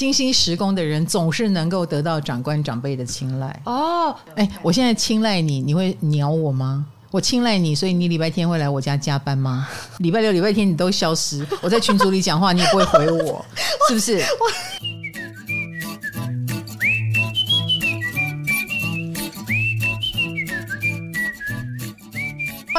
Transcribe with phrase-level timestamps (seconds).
[0.00, 3.60] 金星十宫的人总是能够得到长官长辈的青睐。
[3.66, 6.86] 哦，哎，我现在青睐你，你会鸟我吗？
[7.10, 9.68] 我青睐你，所以你礼拜天会来我家加班吗？
[10.00, 13.44] 礼拜六、礼拜天你都消失，我在群组里讲话，你也不会回我，
[13.88, 14.24] 是不是？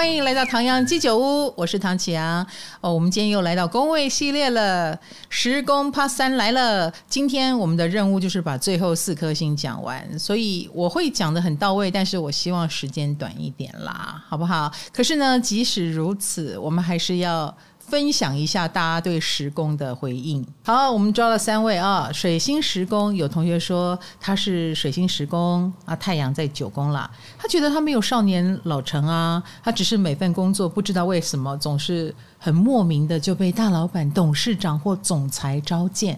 [0.02, 2.44] 欢迎来到唐阳鸡酒屋，我是唐启阳。
[2.82, 6.92] 哦，我们今天又来到工位系列了，十宫 Part 3来了。
[7.08, 14.72] 今天我们的任务就是把最后四颗星讲完，所以我会讲的很到位，但是我希望时间短一点啦，好不好？
[14.92, 17.56] 可是呢，即使如此，我们还是要。
[17.91, 20.48] 分享一下大家对时宫的回应。
[20.63, 27.12] 好，我们抓了三位啊，水星时宫，有同学说他是水星时宫啊，太阳在九宫啦。
[27.38, 36.17] 他觉得他没有少年老成啊，他只是每份工作不知道为什么总是很莫名的就被大老板、董事长或总裁召见。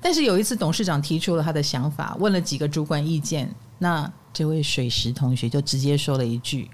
[0.00, 6.70] 但是有一次董事长提出了他的想法，问了几个主管意见，那这位水石同学就直接说了一句。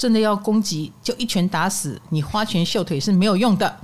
[0.00, 3.76] 真的要攻击，就一拳打死你，花拳绣腿是没有用的。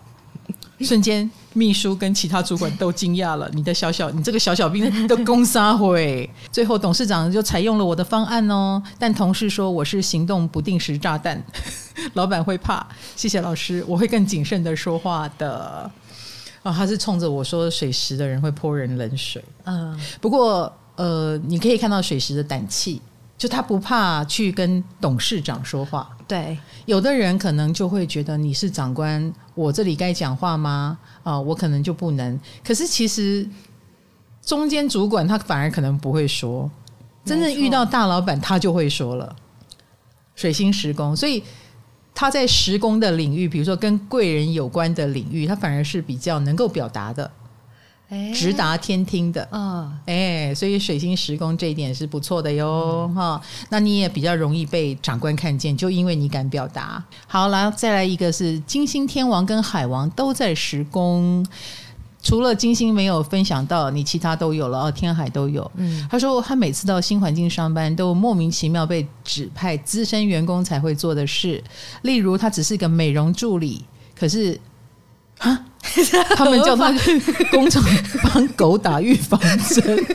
[0.80, 3.50] 瞬间，秘书跟其他主管都惊讶了。
[3.52, 6.28] 你的小小，你这个小小兵都攻杀会。
[6.50, 8.82] 最后，董事长就采用了我的方案哦。
[8.98, 11.44] 但同事说我是行动不定时炸弹，
[12.14, 12.86] 老板会怕。
[13.14, 15.90] 谢谢老师，我会更谨慎的说话的。
[16.62, 19.44] 啊，他是冲着我说水石的人会泼人冷水。
[19.64, 23.02] 嗯，不过呃，你可以看到水石的胆气。
[23.38, 26.56] 就他不怕去跟董事长说话，对，
[26.86, 30.98] 有的人可能就会觉得你是长官，我这里该讲话吗？
[31.22, 32.40] 啊、呃，我可能就不能。
[32.64, 33.46] 可是其实
[34.42, 36.70] 中间主管他反而可能不会说，
[37.24, 39.36] 真正遇到大老板他就会说了。
[40.34, 41.42] 水星时工，所以
[42.14, 47.30] 他在时工的领域，比如说跟贵人有关的领域，他反而是比较能够表达的。
[48.32, 53.66] 直达天听的，嗯，哎，所以水星时宫这一点是不错的哟，哈、嗯。
[53.70, 57.02] 那你也比较容易被长官看见，就因为你敢表达。
[57.26, 61.44] 好了，再来一个是金星天王跟海王都在时宫，
[62.22, 65.68] 除了金星没有分享到，你其他都有了哦，天海都有。
[65.74, 71.62] 嗯，他说他每次到新环境上班，都莫名其妙被指派资深员工才会做的事，
[72.02, 73.84] 例如他只是个美容助理，
[74.14, 74.60] 可是。
[75.38, 75.66] 啊！
[76.36, 77.18] 他们叫他去
[77.50, 77.82] 工厂
[78.22, 80.06] 帮狗打预防针，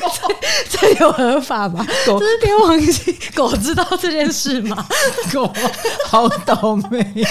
[0.68, 1.86] 这有合法吗？
[2.06, 4.86] 狗这是天王星，狗知道这件事吗？
[5.32, 5.52] 狗
[6.06, 7.24] 好倒霉。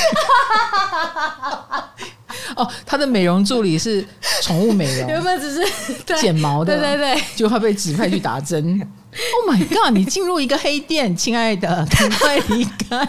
[2.56, 4.06] 哦，他的美容助理是
[4.42, 8.80] 宠物美容，原本只是剪毛的，对对对，就怕被指派去打针。
[9.36, 9.92] Oh my god！
[9.94, 13.08] 你进入一个黑店，亲爱的， 赶快离开。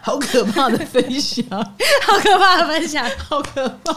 [0.00, 3.96] 好可怕的分享， 好可怕的分享，好可怕。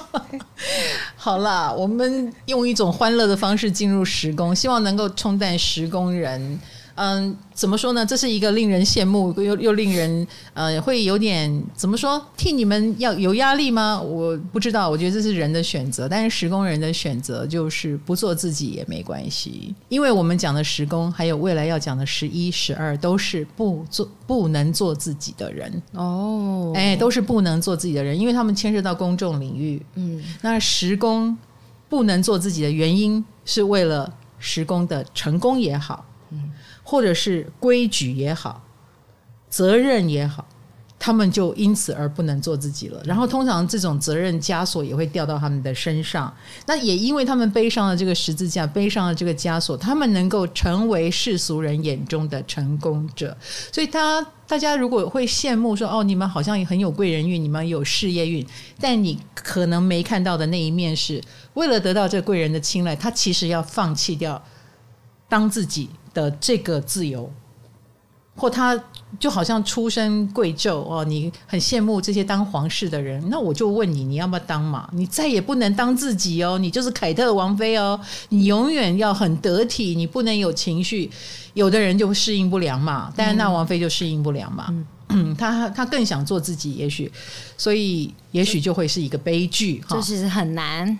[1.15, 6.59] 好啦，我们用一种欢乐的方式进入时工，希望能够冲淡时工人。
[7.01, 8.05] 嗯，怎么说呢？
[8.05, 12.21] 这是一个令人羡慕又又令人呃会有点怎么说？
[12.35, 14.01] 替你们要有压力吗？
[14.01, 16.09] 我不知道，我觉得这是人的选择。
[16.09, 26.73] 但是时工人的选择就是不做自己也没关系，因为我们讲的时工，还有未来要讲的十一、十二，都是不做不能做自己的人哦。
[26.75, 29.81] 哎，都是不能做自己的人，因为他们牵涉到公众领域。
[29.95, 31.37] 嗯，那时工
[31.87, 36.05] 不能做自己的原因，是为了时工的成功也好。
[36.89, 38.63] 或者是规矩也好，
[39.47, 40.43] 责任也好，
[40.97, 42.99] 他们就因此而不能做自己了。
[43.05, 46.33] 然后，通常这种责任枷锁也会掉到他们的身上。
[46.65, 53.37] 那也因为他们背上了这个十字架，背上了这个枷锁，他们能够成为世俗人眼中的成功者。
[53.71, 58.43] 所以，他大家如果会羡慕说：“哦，你们好像也很有贵人运，你们有事业运。”
[58.81, 61.21] 但你可能没看到的那一面是，
[61.53, 64.41] 为了得到这贵人的青睐，他其实要放弃掉
[65.29, 67.31] 当自己的这个自由，
[68.35, 68.77] 或他
[69.19, 74.89] 就好像出身贵胄哦，你很羡慕这些当皇室的人，那我就问你，你要不要当嘛？
[74.93, 81.09] 你再也不能当自己哦，你就是凯特王妃哦，你永远要很得体，你不能有情绪。
[81.53, 84.73] 有的人就适应不良嘛，戴安娜王妃就适应不良嘛，
[85.09, 87.11] 嗯，他他更想做自己，也许，
[87.57, 90.97] 所以也许就会是一个悲剧哈，就是很难。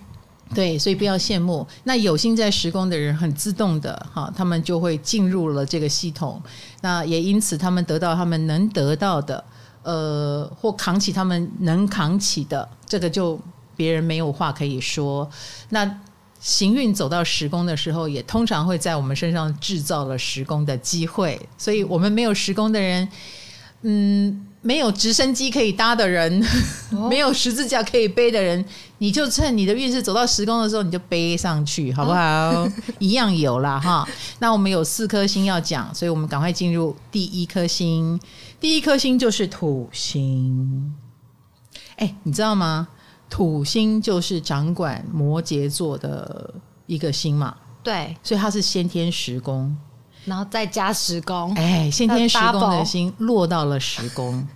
[0.52, 1.64] 对，所以不要羡慕。
[1.84, 6.42] 那有心在施工的人，很自动的哈，他们就会进入了这个系统。
[6.80, 9.44] 那也因此，他们得到他们能得到的，
[9.82, 13.38] 呃，或扛起他们能扛起的，这个就
[13.76, 15.30] 别人没有话可以说。
[15.68, 16.00] 那
[16.40, 21.40] 行运走到时工的时候，也通常会在我们身上制造了时工的机会。
[21.56, 23.08] 所以我们没有时工的人，
[23.82, 26.42] 嗯，没有直升机可以搭的人，
[26.92, 28.64] 哦、没有十字架可以背的人，
[29.02, 32.18] 你就趁你的运势走到十宫的时候，你就背上去，好不好？
[32.20, 34.06] 哦、 一样有啦哈。
[34.40, 38.20] 那我们有四颗星要讲，所以我们赶快进入第一颗星。
[38.60, 40.94] 第一颗星就是土星。
[41.96, 42.88] 哎，你知道吗？
[43.30, 46.52] 土星就是掌管摩羯座的
[46.86, 47.56] 一个星嘛。
[47.82, 49.74] 对，所以它是先天十宫。
[50.26, 54.46] 然后再加十宫，哎，先天十宫的星落到了十宫，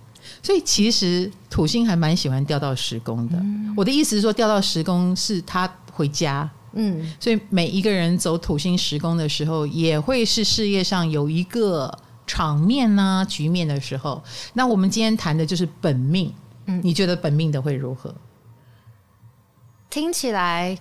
[0.45, 3.35] 所以其实土星还蛮喜欢掉到十宫的。
[3.37, 11.91] 嗯、我的意思是说，掉到十宫是他回家，嗯，所以每一个人走土星十宫的时候，也会是事业上有一个
[12.27, 14.23] 场面呐、啊、局面的时候。
[14.53, 16.31] 那我们今天谈的就是本命，
[16.67, 18.13] 嗯，你觉得本命的会如何？
[19.89, 20.77] 听起来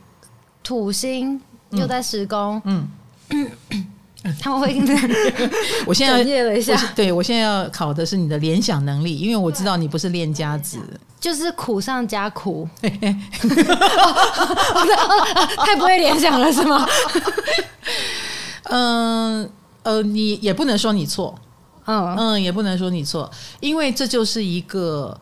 [0.63, 1.41] 土星
[1.71, 2.87] 又在十宫，嗯。
[3.31, 3.51] 嗯
[4.41, 4.75] 他们会，
[5.87, 10.79] 我现在要了一下，对我现在要考的是你的联想能力，因为我知道你不是练家子，
[11.21, 12.67] 就是苦上加苦，
[15.59, 16.87] 太不会联想了是吗？
[18.71, 19.51] 嗯
[19.83, 21.35] 呃，你也不能说你错，
[21.85, 23.31] 嗯嗯，也不能说你错，
[23.61, 25.21] 因为这就是一个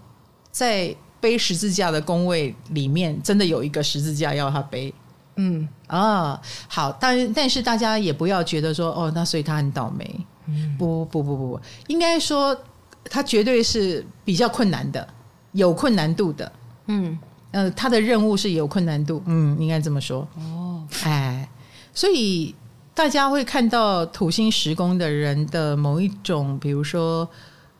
[0.52, 4.94] 在背十字架的工位里面，真的有一个十字架要他背。
[5.42, 10.26] 嗯啊，好，但但是大家也不要觉得说哦，那所以他很倒霉。
[10.46, 12.56] 嗯，不不不不不，应该说
[13.04, 15.06] 他绝对是比较困难的，
[15.52, 16.52] 有困难度的。
[16.86, 17.18] 嗯
[17.50, 19.22] 呃，他的任务是有困难度。
[19.26, 20.26] 嗯，应该这么说。
[20.36, 21.48] 哦，哎，
[21.92, 22.54] 所以
[22.94, 27.28] 大家会看到土星十宫的人的某一种，比如说。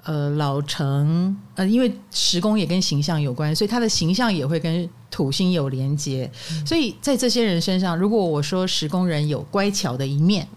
[0.05, 6.29] 呃，老成，呃，因为时宫也跟形象有关，所以他的形象也会跟土星有连接。
[6.51, 10.49] 嗯、所以在这些人身上，如果我说时宫人有乖巧的一面，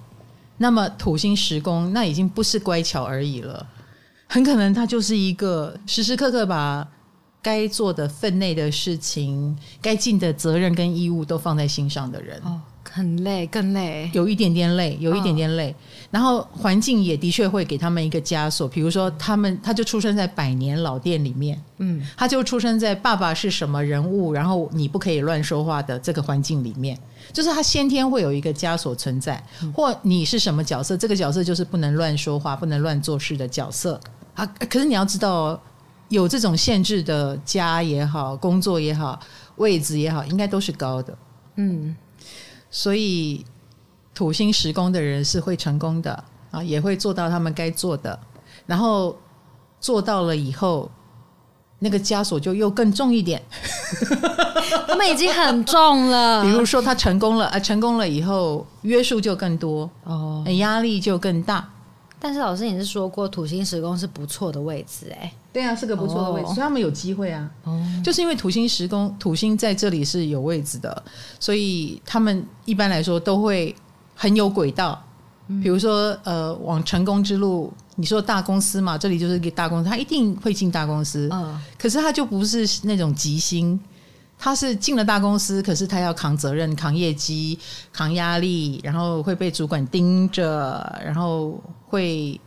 [0.57, 3.67] 那么土星时宫那已经不是乖巧而已了，
[4.27, 6.87] 很可能他就是一个时时刻刻把
[7.43, 12.41] 该做的分内的事情、该尽的责任跟义务都放在心上的人。
[12.43, 12.59] 哦
[12.95, 15.69] 很累，更累，有一点点累，有一点点累。
[15.69, 15.75] 哦、
[16.11, 26.97] 然后环境也的确会给他们一个枷锁，比如说他们他就出生在百年老店里面，嗯，他就出生在爸爸是什么人物，然后你不可以乱说话的这个环境里面，
[27.33, 33.99] 就是他先天会有一个枷锁存在，嗯、或你是什么角色，这个角色就是不能乱说话、不能乱做事的角色。
[34.35, 34.45] 啊。
[34.69, 35.61] 可是你要知道，
[36.07, 39.19] 有这种限制的家也好，工作也好，
[39.57, 41.17] 位置也好，应该都是高的，
[41.57, 41.93] 嗯。
[42.77, 43.45] 所以，
[44.13, 48.19] 土星时宫的人是会成功的啊，也会做到他们该做的。
[48.65, 49.17] 然后
[49.79, 50.91] 做到了以后，
[51.79, 53.41] 那个枷锁就又更重一点。
[54.85, 56.43] 他们已经很重了。
[56.43, 61.69] 比如说，他成功了啊，成功了以后约束就更多哦，压力就更大。
[62.19, 65.31] 但是老师，你是说过土星时宫是不错的位置哎？
[65.55, 67.49] 对啊，是个不错的位置，哦、所以他们有机会啊。
[67.63, 71.01] 哦，就是因为土星时宫，土星在这里是有位置的，
[71.39, 73.73] 所以他们一般来说都会
[74.13, 75.01] 很有轨道。
[75.47, 81.29] 嗯、比如说，呃，往成功之路，你说大公司嘛，这里就是一个大公司，他一定会进大公司。
[81.31, 83.79] 嗯，可是他就不是那种吉星，
[84.37, 87.57] 他是进了大公司，可是他要扛责任、扛业绩、
[87.93, 91.57] 扛压力，然后会被主管盯着，然后
[91.87, 92.37] 会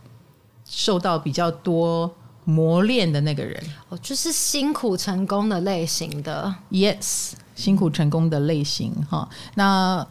[0.63, 2.13] 受到比较多。
[2.49, 9.29] 磨练的那个人，哦，就是辛苦成功的类型的，yes，辛苦成功的类型哈。
[9.53, 10.05] 那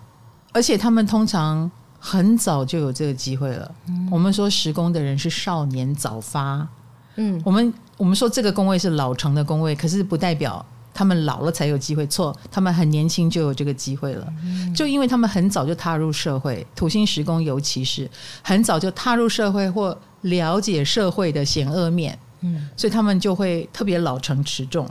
[0.52, 3.74] 而且他们通常很早就有这个机会了。
[3.88, 6.64] 嗯、我们说十宫的人是少年早发，
[7.16, 14.32] 嗯，我们我们说这个宫位是老成的宫位，可是不代表他们老了才有机会，错，他们很年轻就有这个机会了。
[14.44, 18.08] 嗯、就因为他们很早就踏入社会，土星时工尤其是
[18.42, 22.16] 很早就踏入社会或了解社会的险恶面。
[22.40, 24.88] 嗯，所以他们就会特别老成持重，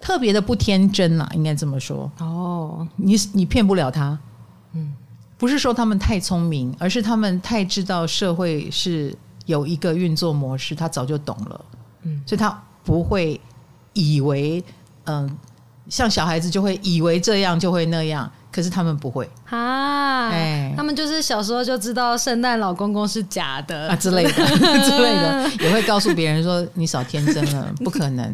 [0.00, 2.10] 特别的不天真呐，应该这么说。
[2.18, 4.18] 哦，你你骗不了他。
[4.72, 4.92] 嗯，
[5.36, 11.64] 不是说他们太聪明，而是他们太知道社会是有一个运作模式，他早就懂了。
[12.02, 13.40] 嗯，所以他不会
[13.92, 14.62] 以为，
[15.04, 15.38] 嗯，
[15.88, 18.30] 像小孩子就会以为这样就会那样。
[18.54, 19.28] 可是他们不会。
[19.50, 23.88] 啊，哎，他们就是小时候就知道圣诞老公公是假的。
[23.88, 28.32] 啊之类的之类的， 也会告诉别人说你少天真了， 不可能。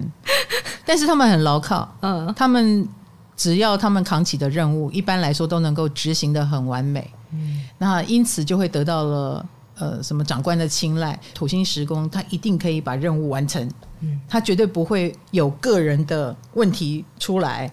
[0.84, 2.86] 但是他们很牢靠，嗯，他们
[3.34, 9.46] 只要他们扛起的任务，一般来说都能够执行的很完美，嗯，那因此就会得到了
[9.78, 11.18] 呃什么长官的青睐。
[11.32, 13.66] 土星时工，他一定可以把任务完成，
[14.00, 17.70] 嗯，他绝对不会有个人的问题出来。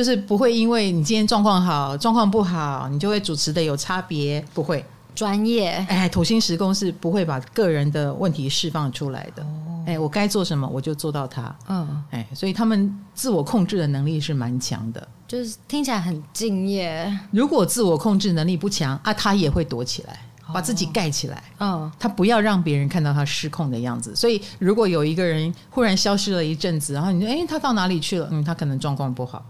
[0.00, 4.82] 就是不会因为你今天状况好，状况不好，你就会主持的有差别，不会
[5.14, 5.72] 专业。
[5.90, 9.42] 哎，土星时宫是不会把个人的问题释放出来的。
[9.42, 11.54] 哦，哎，我该做什么我就做到它。
[11.68, 17.14] 嗯，哎，所以他们自我控制的能力是蛮强的，就是听起来很敬业。
[17.30, 20.18] 如果自我控制能力不强啊，他也会躲起来，
[20.50, 21.44] 把自己盖起来。
[21.58, 24.16] 嗯，他不要让别人看到他失控的样子。
[24.16, 29.44] 所以，如果有一个人忽然消失了一阵子，然后你说：“哎，他到哪里去了？”嗯，他可能状况不好。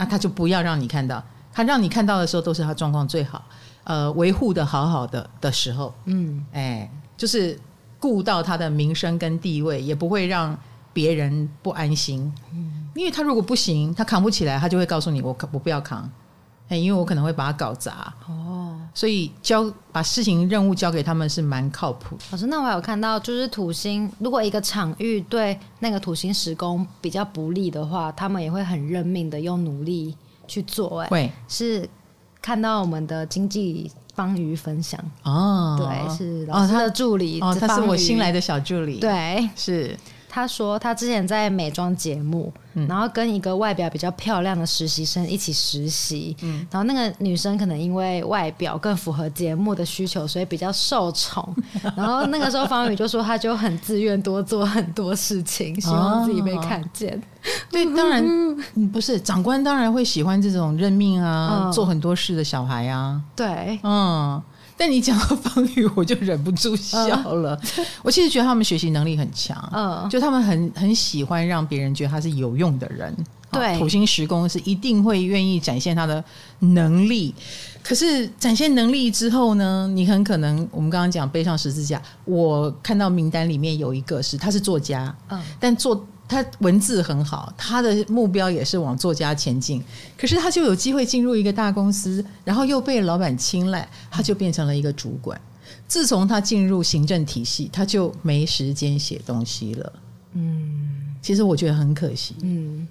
[0.00, 1.22] 嗯，那他就不要让你看到。
[1.52, 3.44] 他让你看到的时候，都是他状况最好，
[3.84, 5.94] 呃，维护的好好的的时候。
[6.06, 7.58] 嗯，哎，就是。
[8.02, 10.58] 顾到他的名声跟地位，也不会让
[10.90, 12.32] 别人不安心。
[12.50, 16.10] 嗯，因为他如果不行，他扛不起来，他就会告诉你：“我我不要扛。”
[16.70, 18.10] 哎，因为我可能会把它搞砸。
[18.26, 22.16] 哦，所以交把事情任务交给他们是蛮靠谱。
[22.30, 30.16] 老师，那我有看到，就是土星，如果一个场域对那个土星时宫比较不利的话，他们也会很认命的用努力
[30.48, 31.00] 去做。
[31.00, 31.86] 哎，会是
[32.40, 33.90] 看到我们的经济。
[34.12, 39.96] 方瑜分享哦，对，是老师的助理哦，他是我新来的小助理，对，是。
[40.32, 51.54] 他说他之前在美妆节目，嗯、然后跟一个外表比较漂亮的实习生一起实习，嗯、然后那个女生可能因为外表更符合节目的需求，所以比较受宠。
[51.96, 57.12] 然后那个时候方宇就说，他就很自愿多做很多事情， 希望自己被看见。
[57.16, 58.22] 哦、对，当然
[58.92, 63.20] 不是长官，当然会喜欢这种认命啊，嗯、做很多事的小孩啊。
[63.34, 64.40] 对，嗯。
[64.80, 67.54] 但你讲到方宇，我就忍不住笑了。
[67.58, 73.14] Uh, 我其实觉得他们学习能力很强，嗯，uh, 就他们很很喜欢让别人觉得他是有用的人。
[73.52, 76.24] 对，土星时宫是一定会愿意展现他的
[76.60, 77.34] 能力。
[77.82, 86.02] 可是展现能力之后呢，你很可能我们刚刚讲背上十字架，我看到名单里面有一个是他是作家，嗯，uh, 但做。
[86.30, 89.82] 他文字很好，他的目标也是往作家前进。
[90.16, 95.38] 可是他就有机会进入一个大公司，然后又被老板青睐，他就变成了一个主管。
[95.88, 99.92] 自从他进入行政体系，他就没时间写东西了。
[100.34, 102.36] 嗯，其实我觉得很可惜。
[102.42, 102.86] 嗯，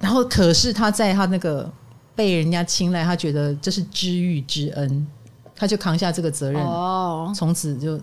[0.00, 1.70] 然后可是他在他那个
[2.16, 5.06] 被人家青睐，他觉得这是知遇之恩，
[5.54, 6.60] 他就扛下这个责任。
[6.60, 8.00] 哦，从此就。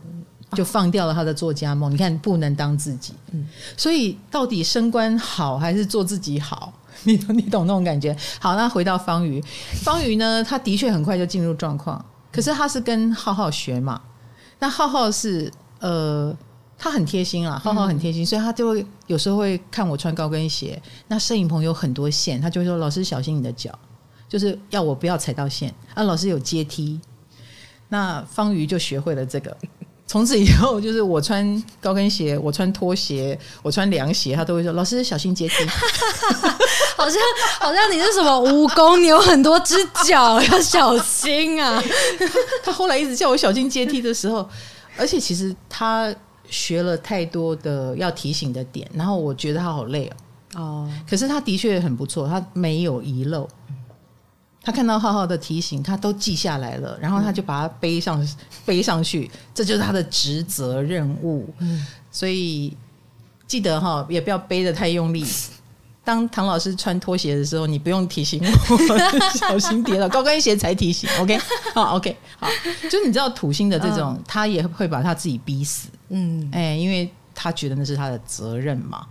[0.54, 6.74] 就放掉了他的作家梦，你看不能当自己，嗯，所以到底升官好还是做自己好？
[7.04, 8.16] 你你懂那种感觉？
[8.40, 9.40] 好，那回到方瑜，
[9.84, 14.02] 方瑜呢，他的确很快就进入状况，可是他是跟浩浩学嘛，
[14.60, 16.36] 那浩浩是呃，
[16.78, 23.78] 他很贴心啊，浩浩很贴心，所以他就会有时候会看我穿高跟鞋，那摄影棚有很多线，他就会说老师小心你的脚，
[24.28, 27.00] 就是要我不要踩到线啊，老师有阶梯，
[27.90, 29.56] 那方瑜就学会了这个。
[30.08, 35.54] 从此以后，就是我穿高跟鞋，我穿拖鞋，我穿凉鞋，他都会说：“老师小心阶梯。
[36.96, 37.22] ”好像
[37.60, 41.84] 好像你是什么蜈蚣，你有很多只脚，要小心啊！
[42.64, 44.48] 他后来一直叫我小心阶梯的时候，
[44.98, 46.14] 而且其实他
[46.50, 50.10] 学了太多的要提醒的点，然后我觉得他好累
[50.56, 50.62] 哦。
[50.62, 53.48] 哦，可是他的确很不错，他没有遗漏。
[54.68, 61.48] 他看到浩浩的提醒，他都记下来了，然后他就把它背上、嗯、背上去，这就是他的职责任务。
[61.60, 62.76] 嗯，所以
[63.48, 65.26] 记得哈，也不要背得太用力。
[66.04, 68.98] 当唐老师穿拖鞋的时候，你不用提醒我
[69.40, 71.10] 小心跌了，高跟鞋才提醒。
[71.22, 71.40] OK，
[71.74, 72.50] 好，OK，好，
[72.92, 75.88] 就你知道土星的这种，他也会把他自己逼死。
[76.10, 79.08] 嗯，哎，因为他觉得那是他的责任嘛。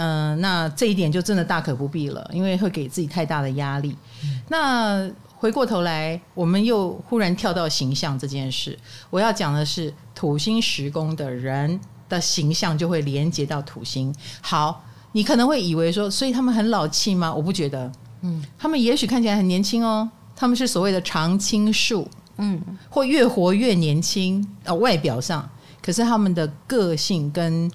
[0.00, 3.96] 嗯、呃，那这一点就真的大可不必了，因为会给自己太大的压力。
[4.22, 8.78] 嗯、那回过头来，我们又忽然跳到形象这件事。
[9.10, 14.14] 我要讲的是，土星时宫的人的形象就会连接到土星。
[14.40, 17.34] 好，你可能会以为说，所以他们很老气吗？
[17.34, 17.90] 我不觉得。
[18.22, 25.48] 嗯，他们也许看起来很年轻哦，他们是所谓的常青树，嗯，或越活越年轻啊、呃，外表上，
[25.82, 27.68] 可是他们的个性跟。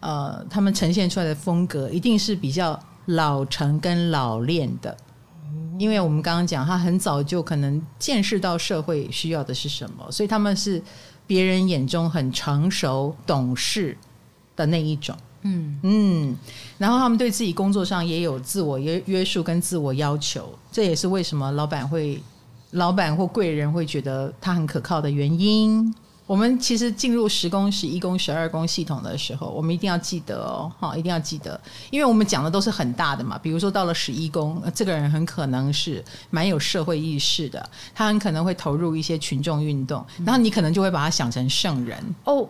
[0.00, 4.96] 呃，他们呈现出来的风格一定是比较老成跟老练的，
[5.78, 10.80] 因为我们刚刚讲，他很早就可能见识到社会需要的是什么，所以他们是
[11.26, 13.96] 别人眼中很成熟懂事
[14.54, 15.16] 的那一种。
[15.42, 16.36] 嗯嗯，
[16.78, 22.20] 然后他们对自己工作上也有自我约约束跟自我要求，这也是为什么老板会
[22.72, 25.94] 老板或贵人会觉得他很可靠的原因。
[26.28, 31.58] 我们其实进入十宫、十一宫、十二宫系统的时候，我们一定要记得哦，哈，一定要记得，
[31.90, 33.40] 因为我们讲的都是很大的嘛。
[33.42, 42.46] 比如说到了十一宫，这个人很可能是蛮有社会意识的，他很可能会投入一些群众运动，然后你可能就会把他想成圣人哦。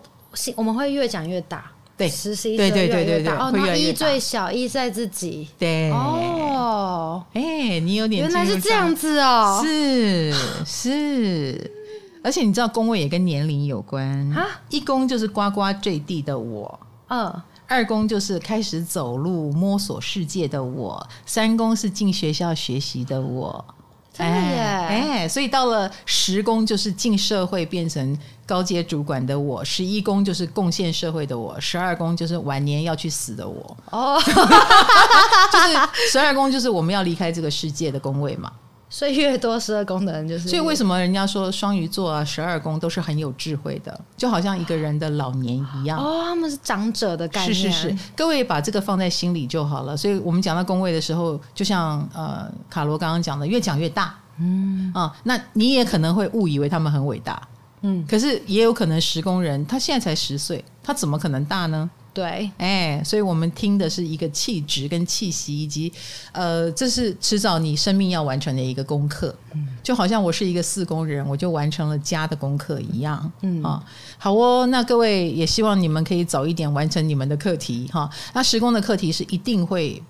[0.57, 10.35] 我们会越讲越大，对，十十一对对对对对，哦，那一最小，一在自己，对哦，哎，你有点原来是这样子哦，是
[10.67, 11.78] 是。
[12.23, 23.65] 而且你知道宫位也跟年龄有关啊，一宫就是呱呱坠地的我，嗯，二宫就是开始走路摸索世界的我，三宫是进学校学习的我。
[24.11, 24.59] 真的耶！
[24.59, 33.77] 哎，所以到了十宫就是进社会变成高阶主管的我，十一宫就是贡献社会的我，十二宫就是晚年要去死的我。
[33.91, 38.51] 哦， 就是十二宫就是我们要离开这个世界的宫位嘛。
[38.99, 45.97] 所以越多十二宫的人就是，所以为什么人家说双鱼座啊、十二宫都是很有智慧的，就好像一个人的老年一样。
[45.97, 47.55] 哦，他们是长者的概念。
[47.55, 49.97] 是是是，各位把这个放在心里就好了。
[49.97, 54.12] 所以我们讲到宫位的时候，就像呃卡罗刚刚讲的，越讲越大。
[54.40, 57.40] 嗯啊，那你也可能会误以为他们很伟大。
[57.83, 61.88] 嗯，可是也有可能十宫人他现在才十岁，他怎么可能大呢？
[62.19, 65.93] 对，哎，所以我们听的是一个气质跟气息，以及
[66.33, 69.33] 呃，这是迟早你生命要完成的一个功课。
[69.53, 73.31] 嗯，就好像我是一个四工人，我就完成了家的功课一样。
[73.43, 73.81] 嗯啊，
[74.19, 78.11] 好哦，那各位也希望你们可以早一点完成你们的课题哈。
[78.35, 80.03] 那时工的课题是一定会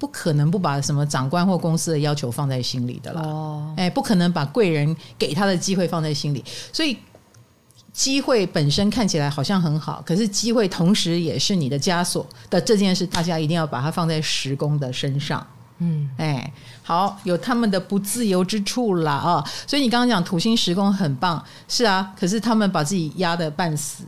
[0.00, 3.20] 不可能不把什么长官或公司的要求放在心里的了。
[3.20, 6.96] 哦，哎，不可能把贵人给他的机会放在心里，所以。
[7.96, 15.44] 机会本身看起来好像很好，可是机会同时也是你的枷锁的这件事，大家一定要把它放在时工的身上。
[15.78, 19.44] 嗯，哎，好，有他们的不自由之处啦啊！
[19.66, 24.04] 所以你刚刚讲土星时工很棒，是啊，可是他们把自己压得半死。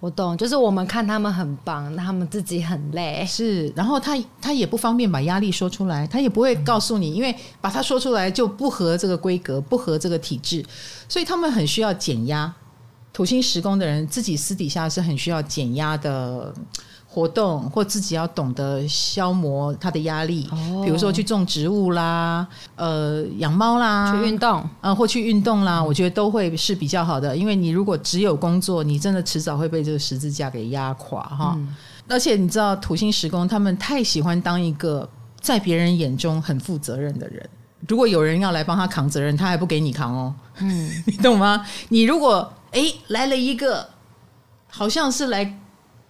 [0.00, 3.22] 我懂，就是我们看他们很棒，他们自己很累。
[3.28, 10.64] 是，然后他他也不方便把压力说出来，他也不会告诉你，因为把它说出来就不合这个规格，不合这个体制，
[11.06, 12.50] 所以他们很需要减压。
[13.16, 16.52] 土星十宫的人自己私底下是很需要减压的
[17.08, 20.46] 活动，或自己要懂得消磨他的压力。
[20.52, 27.34] 哦，比如说去种植物啦，呃，养猫啦，去运动，呃，或去运动啦，我觉得都会是比较好的。
[27.34, 31.54] 因为你如果只有工作，你真的迟早会被这个十字架给压垮哈。
[31.56, 31.74] 嗯，
[32.06, 35.08] 而且你知道，土星十宫他们太喜欢当一个
[35.40, 37.48] 在别人眼中很负责任的人。
[37.88, 40.34] 如果有人要来帮他扛责任，他还不给你扛哦。
[40.58, 41.64] 嗯， 你懂吗？
[41.88, 43.88] 你如果哎，来了一个，
[44.68, 45.58] 好像是来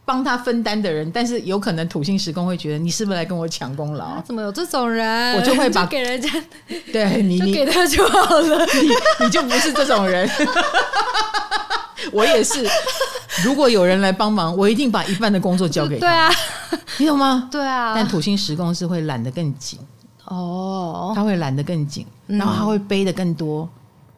[0.04, 4.04] 帮他分担的人，但是有可能土星时宫会觉得你是不是来跟我抢功劳？
[4.04, 4.22] 啊？
[4.26, 5.34] 怎么有这种人？
[5.36, 6.28] 我就会把就给人家，
[6.92, 10.28] 对你，你给他就好了， 你你就不是这种人。
[12.12, 12.68] 我也是，
[13.44, 16.00] 如果有人来帮忙，我一定把一半的工作交给他。
[16.00, 16.30] 对啊，
[16.98, 17.48] 你懂吗？
[17.48, 17.94] 对啊。
[17.94, 19.78] 但土星时宫是会揽得更紧
[20.24, 23.68] 哦，他会揽得更紧，然后他会背得更多，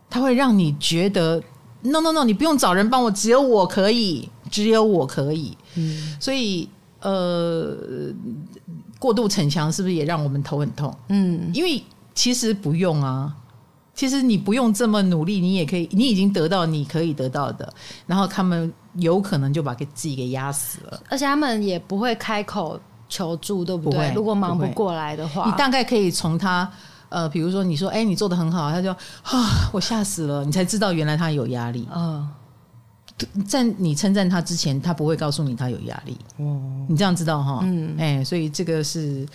[0.09, 1.43] 他会让你觉得。
[1.91, 2.25] No no no！
[2.25, 5.57] 你不用找人帮我，只有我可以，只有我可以。
[5.75, 6.69] 嗯，所以
[7.01, 7.77] 呃，
[8.99, 10.95] 过度逞强是不是也让我们头很痛？
[11.09, 11.83] 嗯，因为
[12.15, 13.35] 其实不用啊，
[13.95, 17.73] 其实你不用这么努力，你也可以，你已经得到你可以得到的。
[18.07, 24.11] 然后他们有可能就把给自己给压死了，而且他们也不会开口求助，对不对？
[24.11, 26.71] 不如果忙不过来的话，你大概可以从他。
[27.09, 31.89] 呃，比如说你说，哎，你做的很好，他就啊， 我吓死了，你才知道原来他有压力。
[31.95, 32.29] 嗯，
[33.47, 36.17] 在你称赞他之前，他不会告诉你他有压力。
[36.37, 37.61] 哦，你这样知道哈？
[37.63, 39.27] 嗯，哎，所以这个是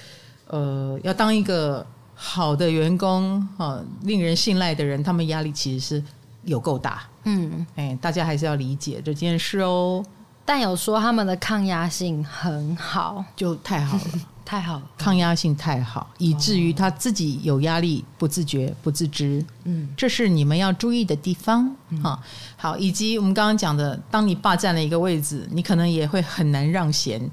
[0.48, 6.04] 呃，要当一个好的员工哈，令人信赖的人，他们压力其实是
[6.44, 7.02] 有够大。
[7.24, 10.06] 嗯，哎，大家还是要理解这件事哦。
[10.46, 14.04] 但有说他们的抗压性很好，就太好了。
[14.46, 19.44] 太好了，抗压性太好，以至于他自己有压力，不自觉、不自知。
[19.64, 21.66] 嗯，这是你们要注意的地方
[22.04, 22.20] 哈、嗯。
[22.58, 27.30] 好，以及我们刚刚讲的，当你霸占了一个位置，你可能也会很难让贤，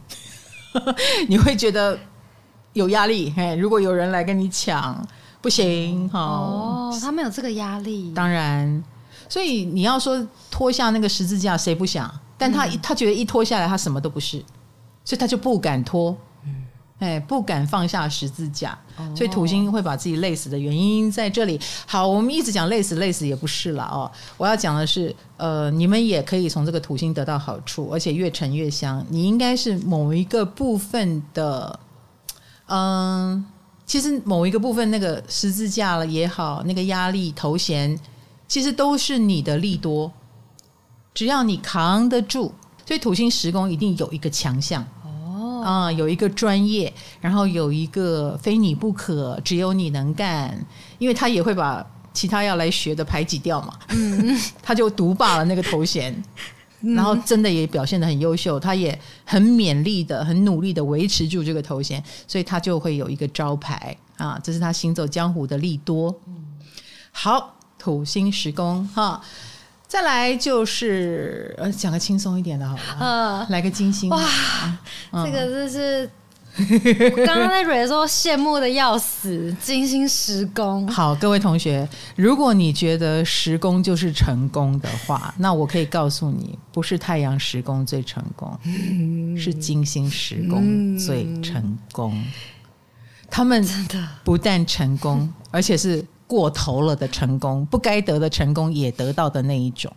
[1.28, 1.98] 你会觉得
[2.72, 3.32] 有压力。
[3.36, 5.06] 嘿，如果有人来跟你抢，
[5.40, 6.20] 不行哈。
[6.20, 8.82] 哦，他没有这个压力，当然。
[9.28, 12.12] 所以你要说脱下那个十字架，谁不想？
[12.38, 14.38] 但他、嗯、他觉得一脱下来，他什么都不是，
[15.04, 16.16] 所以他就不敢脱。
[17.00, 18.78] 哎，不敢放下十字架，
[19.16, 21.58] 所以土星会把自己累死的原因在这里。
[21.86, 24.10] 好，我们一直讲累死，累死也不是了哦。
[24.36, 29.02] 我要讲的是，呃，你们也可以从这个土星得到好处，而且越沉越香。
[29.08, 31.80] 你应该是某一个部分的，
[32.66, 33.42] 嗯，
[33.86, 37.98] 其实某一个部分那个十字架了也好，那个压力头衔，
[38.46, 40.12] 其实都是你的利多，
[41.14, 42.52] 只要你扛得住。
[42.86, 44.84] 所以土星十宫一定有一个强项。
[45.62, 50.66] 啊、嗯，有一个专业，然后有一个非你不可，只有你能干，
[50.98, 53.78] 因为他也会把其他要来学的排挤掉嘛。
[53.88, 56.22] 嗯， 他就独霸了那个头衔，
[56.80, 66.14] 然后真的也表现的很优秀，他也很勉励的、很努力的维持住这个头衔，所以他就会有一个招牌啊，这是他行走江湖的利多。
[67.12, 69.20] 好，土星时宫哈。
[69.90, 74.20] 再来就是呃，讲个轻松一点的好了，呃，来个金星哇，
[75.10, 76.08] 嗯、这个就是
[77.26, 80.86] 刚刚在蕊的时候羡慕的要死，金星十宫。
[80.94, 92.12] 好，各位同学，如果你觉得十宫就是成功的话，那我可以告诉你，不是太阳十宫最成功，嗯、是金星十宫最成功。
[92.14, 92.26] 嗯、
[93.28, 96.04] 他们真的不但成功，而且是。
[96.30, 99.92] 过头了的成功，不该得的成功也得到的那一种，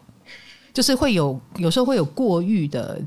[0.74, 3.00] 就是会有有时候会有过誉的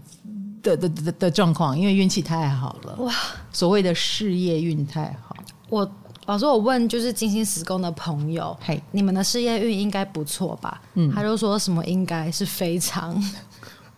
[0.62, 2.94] 的的的的状况，因为运气太好了。
[3.00, 3.12] 哇，
[3.52, 5.34] 所谓的事业运太好。
[5.68, 5.90] 我
[6.26, 10.80] 老师，我问就是金星时工的朋友，嘿，你们的事业运应该不错吧？
[10.94, 13.20] 嗯，他就说什么应该是非常。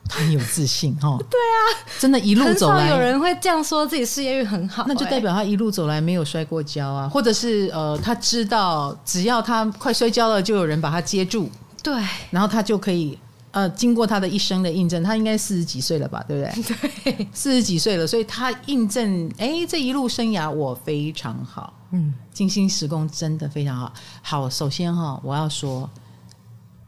[0.09, 1.61] 他很有自信哦， 对啊，
[1.99, 11.51] 真的，一路走来，有人会这样说自己事业运很好，那就代表他一路走来没有摔过跤啊，或者是呃，他知道只要他快摔跤了，就有人把他接住，
[11.83, 11.95] 对，
[12.31, 13.19] 然后他就可以
[13.51, 16.77] 呃，经过他的一生的印证，他应该四十几岁了吧，对不对？
[17.13, 23.93] 对，四十几岁了，所以他印证，哎，这一路生涯我非常好，嗯，金星时宫真的非常好。
[24.23, 25.89] 好，首先哈，我要说，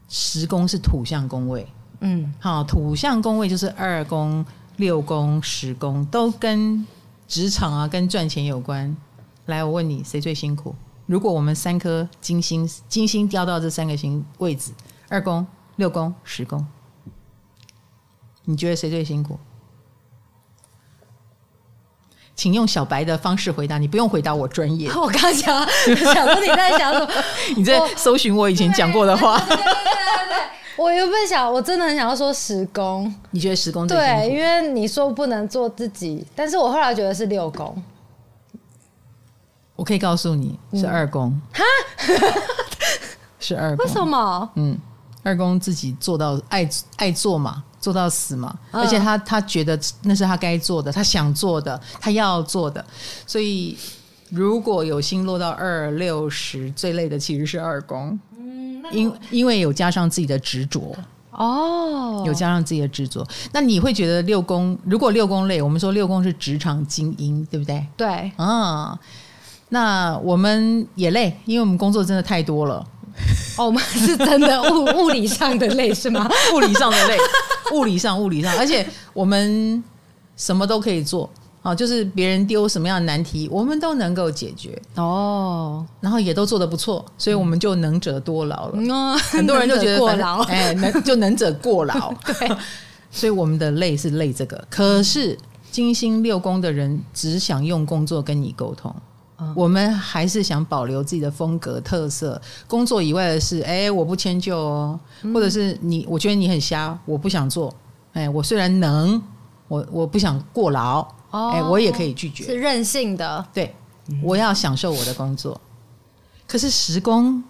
[0.07, 1.67] 时宫是土象宫位。
[2.01, 4.43] 嗯，好，土象宫位就是二宫、
[4.77, 6.85] 六宫、十宫，都跟
[7.27, 8.95] 职场啊、跟赚钱有关。
[9.45, 10.75] 来，我问你，谁最辛苦？
[11.05, 14.71] 如果我们三颗金星，金星掉到这三个星位置，
[15.09, 16.65] 二宫、六宫、十宫，
[18.45, 19.39] 你觉得谁最辛苦？
[22.33, 24.89] 请用小白的方式回答，你不用回答我专业。
[24.95, 27.11] 我刚想，想说你在想什么？
[27.55, 29.39] 你在搜寻我以前讲过的话。
[30.81, 33.13] 我原本想，我真的很想要说十宫。
[33.29, 33.85] 你觉得十宫？
[33.85, 37.83] 对，因为你说不能做自己，但是我后来觉得是六宫。
[39.75, 41.39] 我可以告诉你 是二宫。
[41.53, 41.63] 哈、
[42.07, 42.31] 嗯，
[43.39, 43.85] 是二宫。
[43.85, 44.51] 为什么？
[44.55, 44.77] 嗯，
[45.21, 46.67] 二宫自己做到爱
[46.97, 52.83] 爱做嘛，做到死嘛，嗯、而且他他觉得那是他该做的，他想做的，他要做的，
[53.27, 53.77] 所以
[54.29, 58.19] 如果有心落到二六十，最累的其实是二宫。
[58.91, 60.95] 因因为有加上自己的执着
[61.31, 67.85] 哦，有加上自己的执着，那你会觉得六宫如果六宫累，我们说六宫是职场精英，对不对？
[67.95, 68.99] 对啊，
[69.69, 72.85] 那我们也累，因为我们工作真的太多了。
[73.57, 76.29] 哦，我们是真的物物理上的累是吗？
[76.53, 77.17] 物理上的累，
[77.73, 79.83] 物理上物理上，而且我们
[80.35, 81.29] 什么都可以做。
[81.63, 88.73] 哦，就是别人丢什么样的难题，我们都能够解决哦，然后也都做得不错，所以我们就能者多劳了。
[88.73, 92.11] 嗯、很多人就觉得过劳，哎，能就能者过劳。
[92.25, 92.51] 对，
[93.11, 94.65] 所以我们的累是累这个。
[94.71, 95.37] 可是
[95.69, 98.91] 金星六宫的人只想用工作跟你沟通，
[99.37, 102.41] 嗯、我们还是想保留自己的风格特色。
[102.65, 104.99] 工作以外的事，哎，我不迁就哦，
[105.31, 107.71] 或者是你，我觉得你很瞎，我不想做。
[108.13, 109.21] 哎，我虽然能，
[109.67, 111.07] 我我不想过劳。
[111.31, 113.45] 哎、欸，我也可以拒绝，是任性的。
[113.53, 113.73] 对，
[114.21, 115.59] 我要享受我的工作。
[116.45, 117.41] 可是时工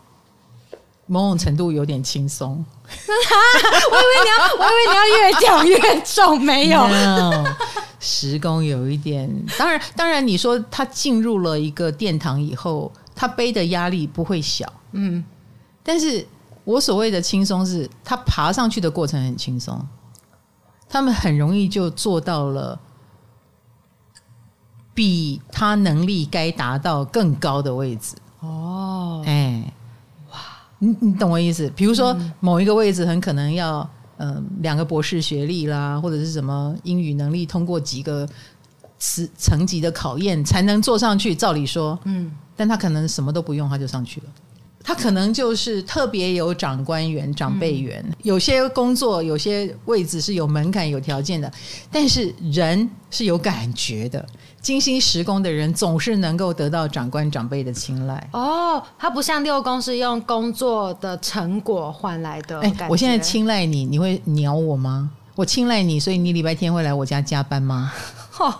[1.07, 2.63] 某种程度有点轻松。
[2.85, 6.87] 我以为你要，我以为你要越讲越重，没有。
[6.87, 7.43] No,
[7.99, 14.71] 十宫有一点，当然，当然，你说他进入了一个殿堂以后，他背的压力不会小。
[14.91, 15.23] 嗯，
[15.83, 16.27] 但是
[16.63, 19.79] 我所谓的轻松，是他爬上去的过程很轻松，
[20.87, 22.79] 他们很容易就做到了。
[25.01, 29.73] 比他能力该达到更高的位置哦，哎、欸，
[30.31, 30.37] 哇，
[30.77, 31.67] 你你懂我意思？
[31.75, 38.29] 比如说某一个位置很可能要嗯两个博士学历啦，或者是什么英语能力通过几个
[38.99, 41.33] 层层级的考验才能坐上去。
[41.33, 44.27] 照理说，嗯，但他可能什么都不用，他就上去了。
[44.83, 51.51] 他可能就是特别有长官员、长辈缘，有些工作、有些位置是有门槛、有条件的，
[51.91, 54.23] 但是人是有感觉的。
[54.61, 62.59] 金星十宫的人总是能够得到长官长辈的青睐哦，他不像六宫是用工作的成果换来的。
[62.61, 65.09] 哎，我现在青睐你，你会鸟我吗？
[65.33, 67.91] 我青睐你，所以你礼拜天会来我家加班吗？
[68.37, 68.53] 哦、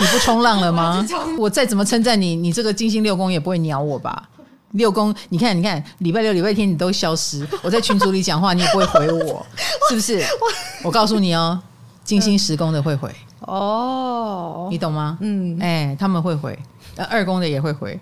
[0.00, 1.04] 你不冲浪了吗？
[1.38, 4.28] 我再怎么称赞你，你这个金星六宫也不会鸟我吧？
[4.72, 9.44] 六宫，你看，你看，礼拜六、礼拜天你都消失，我在群组里讲话，你也不会回我，
[9.88, 10.24] 是不是？
[10.84, 11.60] 我告诉你哦，
[12.04, 13.12] 金星十宫的会回。
[13.40, 15.18] 哦，你懂吗？
[15.20, 16.58] 嗯，哎、欸，他们会回，
[16.96, 17.98] 呃，二宫的也会回。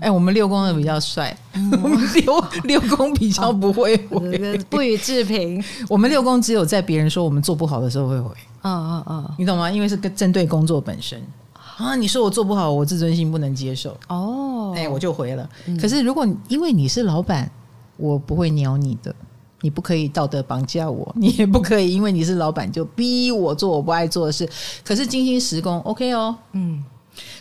[0.00, 5.62] 哎、我们六宫的比较帅，嗯、我们六六宫比较不会回，哦、 不予置评。
[5.88, 8.34] 我们六宫只有在别人说我们做不好的时候会回。
[8.62, 9.70] 嗯嗯嗯，你懂吗？
[9.70, 11.94] 因为是跟针对工作本身啊。
[11.94, 13.96] 你说我做不好，我自尊心不能接受。
[14.08, 15.48] 哦，哎、欸，我就回了。
[15.66, 17.50] 嗯、可是如果因为你是老板，
[17.96, 19.14] 我不会鸟你的。
[19.62, 24.48] 你不可以道德绑架我， 你也不可以因为你是老板就逼我做我不爱做的事。
[24.84, 26.82] 可是金星时工 OK 哦，嗯，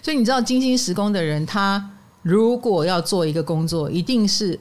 [0.02, 4.60] 所以你知道金星时工的人，他如果要做一个工作，一定是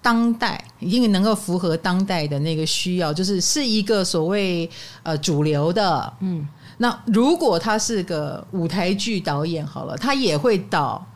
[0.00, 4.68] 当代，一定能够符合当代的那个需要，就是是一个所谓
[5.02, 6.46] 呃主流的，嗯。
[6.78, 11.06] 那如果他是个舞台剧导演，好了，他也会导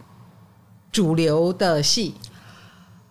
[0.92, 2.14] 主流的戏。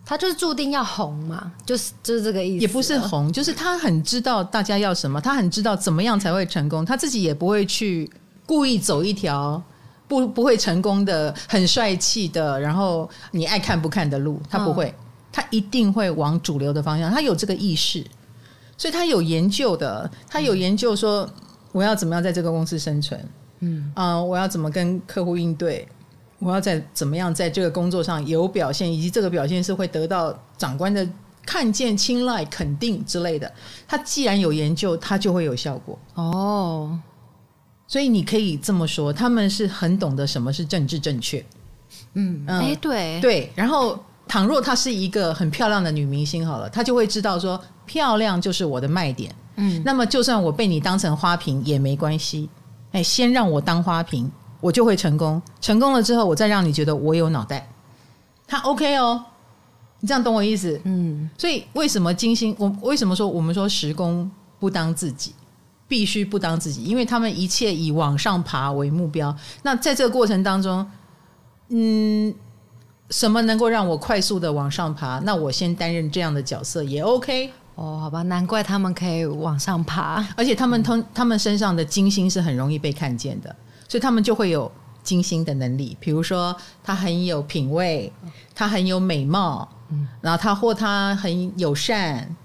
[0.08, 2.62] 他就是注定要红嘛，就是就是这个意思。
[2.62, 8.10] 也不是红，就是他很知道大家要什么，他很知道怎么样才会成功，他自己也不会去
[8.46, 9.62] 故意走一条
[10.08, 14.94] 不不会成功的很帅气的，然后你爱看不看的路，他不会，
[15.30, 18.02] 他一定会往主流的方向，他有这个意识，
[18.78, 21.28] 所以他有研究的，他有研究说
[21.70, 23.22] 我要怎么样在这个公司生存，
[23.60, 25.86] 嗯啊、呃，我要怎么跟客户应对。
[26.38, 31.06] 我要在怎么样在这个工作上有表现，以及这个表现是会得到长官的
[31.44, 33.50] 看见、青睐、肯定之类的。
[33.86, 36.98] 他既然有研究，他就会有效果哦。
[37.86, 41.44] 所以你可以这么说，他们是很懂得什么是政治正确。
[42.12, 43.52] 嗯，哎、欸，对对。
[43.54, 43.98] 然后，
[44.28, 49.34] 倘若她是一个很漂亮的女明星，好了，她就会知道说，漂亮就是我的卖点。
[49.56, 52.48] 嗯，那么就算我被你当成花瓶也没关系。
[52.92, 54.30] 哎，先让我当花瓶。
[54.60, 57.68] 我就会成功，成功了之后，我再让你觉得我有脑袋，
[58.46, 59.24] 他 OK 哦，
[60.00, 60.80] 你这样懂我意思？
[60.84, 62.54] 嗯，所以为什么金星？
[62.58, 65.32] 我为什么说我们说时工不当自己，
[65.86, 66.82] 必须不当自己？
[66.82, 69.34] 因为他们一切以往上爬为目标。
[69.62, 70.84] 那在这个过程当中，
[71.68, 72.34] 嗯，
[73.10, 75.20] 什么能够让我快速的往上爬？
[75.20, 77.98] 那我先担任这样的角色也 OK 哦。
[78.02, 83.54] 好吧，难怪他们可以往上爬，而且他们通他们身上的金星是很容易被看见的。
[83.88, 84.70] 所以他们就会有
[85.02, 88.12] 金星的能力，比如说他很有品味，
[88.54, 92.36] 他很有美貌，嗯，然后他或他很友善，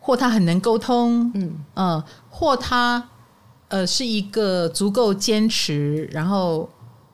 [0.00, 3.08] 或他很能沟通，嗯嗯，或他
[3.68, 6.68] 呃是一个足够坚持，然后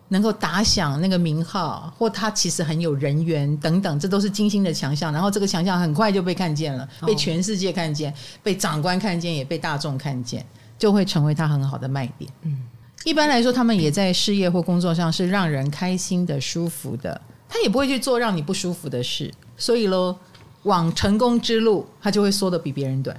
[0.08, 5.12] 能够打响那个名号，或他其实很有人缘等等，这都是金星的强项。
[5.12, 10.46] 然后这个强项很快就被看见了，被全世界看见，被长官看见，也被大众看见，
[10.78, 12.58] 就会成为他很好的卖点，嗯。
[13.04, 19.30] 一般来说，他们也在事业或工作上是让人开心的、舒服的，他也不会去做让你不舒服的事。
[19.58, 20.16] 所以喽，
[20.62, 23.14] 往成功之路，他就会缩得比别人短，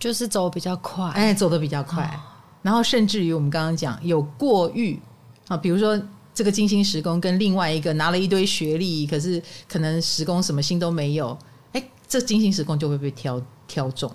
[0.00, 2.02] 就是走比较快，哎，走得比较快。
[2.04, 2.18] 哦、
[2.62, 5.00] 然后甚至于我们刚刚讲有过誉
[5.46, 6.00] 啊，比如说
[6.34, 11.38] 这个金星时工跟另外一个拿了一堆学历，可是可能时工什么心都没有，
[11.72, 14.10] 哎，这金星时工就会被挑挑中。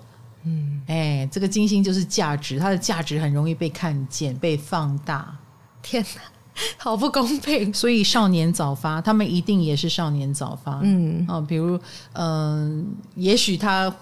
[0.48, 5.36] 嗯，哎，这个金星就是价值，它的价值很容易被看见、被放大。
[5.82, 6.22] 天哪，
[6.78, 7.72] 好不公平！
[7.72, 10.80] 所以少年早发，他们一定也是少年早发。
[10.82, 11.78] 嗯，啊，比如，
[12.14, 12.84] 嗯、呃，
[13.14, 13.94] 也许他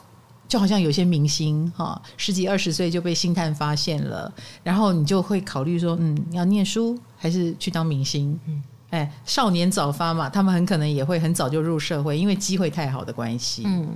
[0.49, 4.33] 就好像有些明星哈，十几二十岁就被星探发现了，
[4.63, 8.39] 然后你就会考虑说，嗯，要念书还是去当明星？
[8.47, 13.65] 嗯，哎，少年早发嘛，他们很可能也会很早就入社会，因为机会太好的关系。
[13.67, 13.89] 嗯。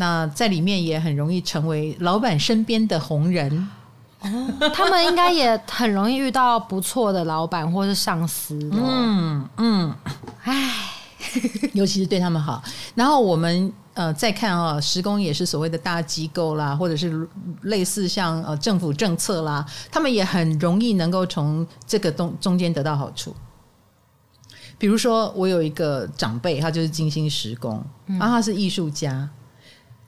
[0.00, 3.68] 那在里面也很容易成为老板身边的红人，
[4.20, 8.58] 哦，他们应该也很容易遇到不错的老板或是上司。
[8.72, 9.94] 嗯嗯，
[10.42, 10.72] 唉，
[11.74, 12.62] 尤其是对他们好。
[12.94, 17.28] 然后我们呃再看啊、哦，十宫也是所谓的大机构啦，或者是
[17.64, 23.36] 类似像呃政府政策啦，他们也很容易能够从这个中中间得到好处。
[24.78, 29.28] 比如说，我有一个长辈，他就是金星十宫，然后他是艺术家。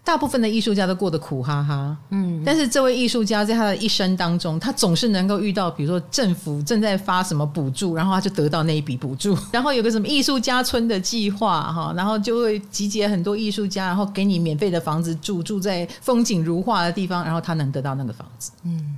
[0.04, 18.96] 大部分的艺术家都过得苦哈哈，嗯，但是这位艺术家在他的一生当中，他总是能够遇到，比如说政府正在发什么补助，然后他就得到那一笔补助， 然后有个什么艺术家村的计划哈，然后就会集结很多艺术家，然后给你免费的房子住，住在风景如画的地方，然后他能得到那个房子，嗯。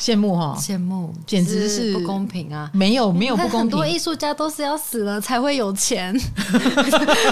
[0.00, 2.70] 羡慕哈，羡慕，简直是不公平啊！
[2.72, 3.60] 没有，没有不公平。
[3.60, 6.18] 很多艺术家都是要死了才会有钱，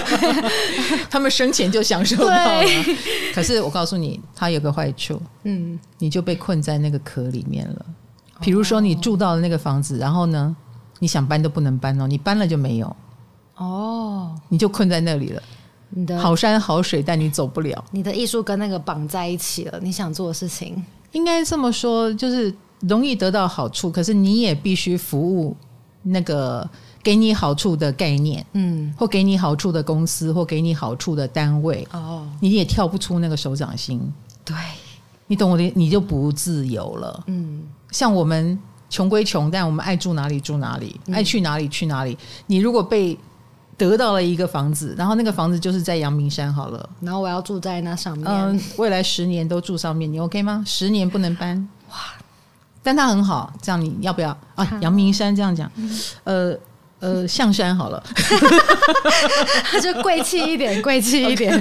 [1.09, 2.63] 他们生前就享受到了。
[3.33, 7.85] 可是我告诉你，他有个坏处，嗯，你就被困在那个壳里面了。
[8.39, 10.55] 比如说，你住到了那个房子，然后呢，
[10.99, 12.95] 你想搬都不能搬哦，你搬了就没有
[13.57, 15.41] 哦，你就困在那里了。
[15.89, 17.83] 你的好山好水，但你走不了。
[17.89, 20.85] 你的艺术跟那个绑在一起了，你想做的事情。
[21.11, 25.55] 应该这么说，就是容易得到好处，可是你也必须服务
[26.03, 26.67] 那个
[27.03, 34.01] 给你好处的概念，嗯，或给你好处的公司，或给你好处的单位，哦，你也跳不出那个手掌心，
[34.45, 34.55] 对，
[35.27, 38.57] 你懂我的，你就不自由了，嗯，像我们
[38.89, 42.17] 穷归穷，但我们爱住哪里住哪里，爱去哪里去哪里。
[42.47, 43.17] 你如果被
[43.79, 50.61] 得到了一个房子，然后那个房子就是在阳明山好了，然后我要住在那上面，嗯，未来十年都住上面，你 OK 吗？
[50.67, 51.95] 十年不能搬，哇！
[52.83, 54.79] 但它很好，这样你要不要啊？
[54.81, 55.71] 阳明山这样讲，
[56.25, 56.55] 呃。
[57.01, 58.03] 呃，象山好了，
[59.71, 61.57] 他就贵气一点， 贵气一点。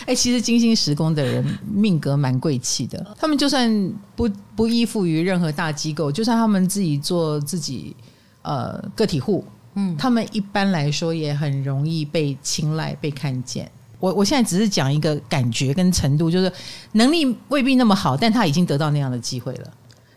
[0.00, 7.96] 哎、欸，其实金星时宫的人命格蛮贵气的，他们就算不不依附于任何大机构，就算他们自己做自己
[8.42, 9.42] 呃个体户，
[9.74, 13.70] 嗯，他们一般来说也很容易被青睐、被看见。
[13.98, 16.50] 我我现在只是讲一个感觉跟程度，就是
[16.92, 19.70] 能力未必那么好，但他已经得到那样的机会了。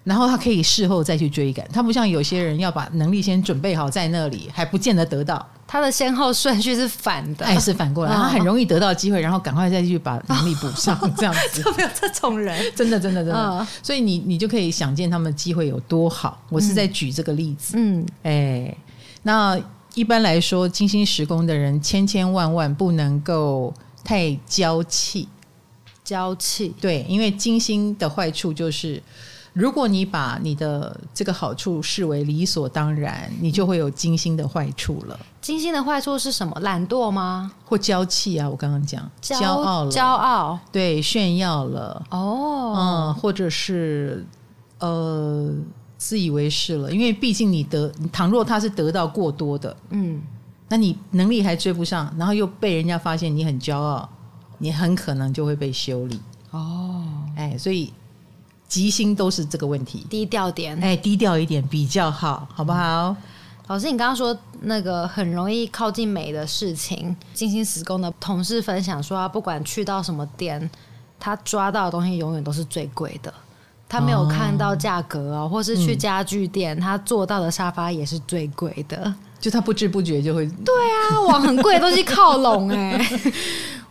[0.03, 5.45] 然后他可以事后再去追赶，他不像有些人要把能力先准备好在那里，还不见得得到。
[5.65, 11.61] 他的先后顺序是反的，哎，是反过来，他很容易得到机会，然后赶快再去把能力补上， 这样子。
[11.61, 12.61] 有没有这种人？
[12.75, 13.67] 真的，真的，真的。
[13.81, 16.41] 所以你你就可以想见他们机会有多好。
[16.49, 17.75] 我是在举这个例子。
[17.77, 18.75] 嗯，哎，
[19.23, 19.59] 那
[19.95, 25.27] 一般来说，金星时宫的人千千万万不能够太娇气，
[26.03, 26.75] 娇气。
[26.79, 29.01] 对，因为金星的坏处就是。
[29.55, 35.19] 如果你把你的这个好处视为理所当然，你就会有金星的坏处了。
[35.41, 36.59] 金星的坏处是什么？
[36.61, 37.51] 懒惰吗？
[37.63, 38.49] 或娇气啊？
[38.49, 42.03] 我刚刚讲骄，骄傲了，骄傲，对，炫耀了。
[42.09, 44.25] 哦，嗯，或者是
[44.79, 45.53] 呃，
[46.03, 46.91] 自以为是了。
[46.91, 50.21] 因为毕竟你得，倘若他是得到过多的，嗯，
[50.69, 54.09] 那你能力还追不上，然后又被人家发现你很骄傲，
[54.57, 56.19] 你很可能就会被修理。
[56.51, 57.03] 哦，
[57.35, 57.93] 哎，所以。
[58.69, 63.15] 吉星都是这个问题，低调点，哎，低调一点比较好，好不好？
[63.67, 70.67] 老师，你刚刚说那个很容易靠近美的事情，金星时宫的同事分享说，他不管去到什么店，
[71.19, 73.31] 他抓到的东西永远都是最贵的，
[73.87, 80.73] 他没有看到价格哦，或是去家具店，嗯，他坐到的沙发也是最贵的，就他不知不觉就会，对
[81.11, 82.99] 啊，往很贵的东西靠拢，哎。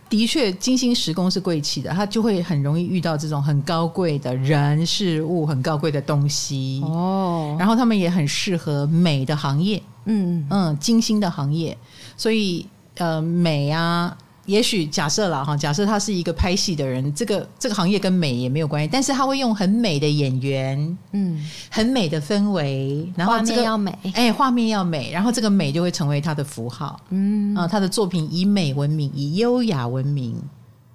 [0.09, 7.55] 的确，金星时宫是贵气的，他就会很容易遇到这种很高贵的人事物，很高贵的东西哦。
[7.57, 11.75] 然后他们也很适合美的行业，嗯嗯，金星的行业，
[12.15, 14.15] 所以呃，美啊。
[14.45, 27.55] 也许假设了哈，假设他是一个拍戏的人，这个这个行业跟美也没有关系，但是他会用很美的演员，嗯，很美的氛围，然后这个画面要美，哎，画面要美，然后这个美就会成为他的符号，嗯。
[27.55, 30.35] 啊，他的作品以美闻名，以优雅闻名，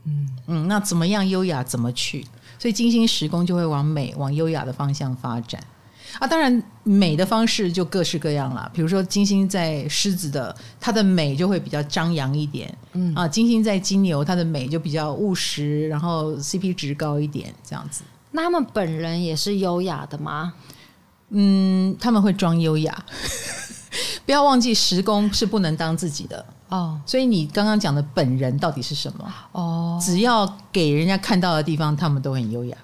[0.04, 0.28] 嗯。
[0.46, 2.26] 嗯，那怎么样优雅怎么去？
[2.58, 5.62] 所以金星时宫就会往美、往优雅的方向发展。
[6.18, 8.70] 啊，当然美的方式就各式各样了。
[8.74, 12.76] 比如说金星在狮子的，它的美就会比较张扬一点。
[12.92, 18.02] 嗯啊，金星在金牛，它的美就比较务实，然后 CP 值高一点，这样子。
[18.32, 20.54] 那他们本人也是优雅的吗？
[21.30, 23.04] 嗯，他们会装优雅。
[24.26, 27.00] 不要忘记时工是不能当自己的哦。
[27.06, 29.34] 所以你刚刚讲的本人到底是什么？
[29.52, 32.76] 哦，只要给人家看到的地方，他们都很优雅。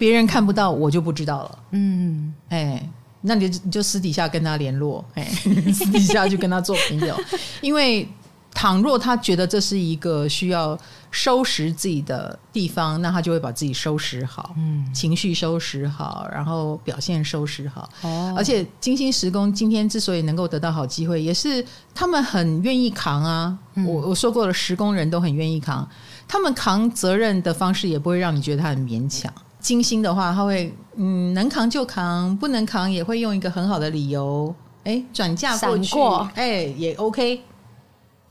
[0.00, 1.58] 别人看不到，我就不知道了。
[1.72, 5.24] 嗯，哎，那你就你就私底下跟他联络，哎，
[5.74, 7.14] 私底下就跟他做朋友。
[7.60, 8.08] 因为
[8.54, 10.76] 倘若他觉得这是一个需要
[11.10, 17.86] 收拾自己的地方，那他就会把自己收拾好，嗯，情绪收拾好，然后表现收拾好。
[18.00, 21.62] 哦，而且金星时工今天之所以能够得到好机会，也是
[21.94, 23.58] 他们很愿意扛啊。
[23.74, 25.86] 嗯，我我说过了，时工人都很愿意扛，
[26.26, 29.30] 他们扛责任的方式也不会让你觉得他很勉强。
[29.60, 35.96] 金星的话，他会嗯，能扛就扛，不能扛也会用一个很好的理由，哎，转嫁过去，
[36.34, 37.42] 哎，也 OK。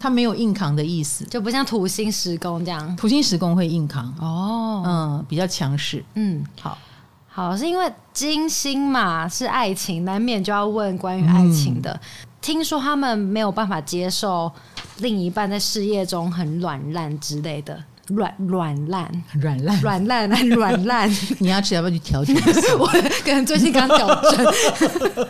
[0.01, 2.95] 他没有硬扛的意思，就不像土星时宫这样。
[2.95, 6.01] 土星时宫会硬扛哦，嗯，比较强势。
[6.13, 6.77] 嗯，好，
[7.27, 11.91] 好，是因为金星嘛，是爱情，难免就要问关于爱情的。
[11.91, 11.99] 嗯，
[12.39, 14.49] 听说他们没有办法接受
[14.99, 17.83] 另一半在事业中很软烂之类的。
[18.09, 21.09] 软软烂，软烂，软烂，软烂。
[21.39, 22.35] 你要吃要不要去调整？
[22.79, 24.53] 我可能最近刚调整。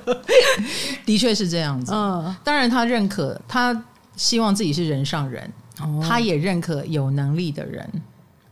[1.06, 1.92] 的确是这样子。
[1.94, 3.84] 嗯，当然他认可，他
[4.15, 7.89] 希望自己是人上人，哦、他也认可有能力的人。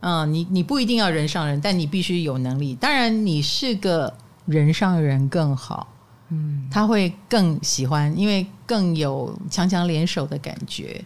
[0.00, 2.74] 嗯，你你不一定要人上人，但你必须有能力。
[2.74, 4.12] 当然，你是个
[4.46, 5.88] 人上人更好。
[6.30, 11.02] 嗯，他会更喜欢，因为更有强强联手的感觉。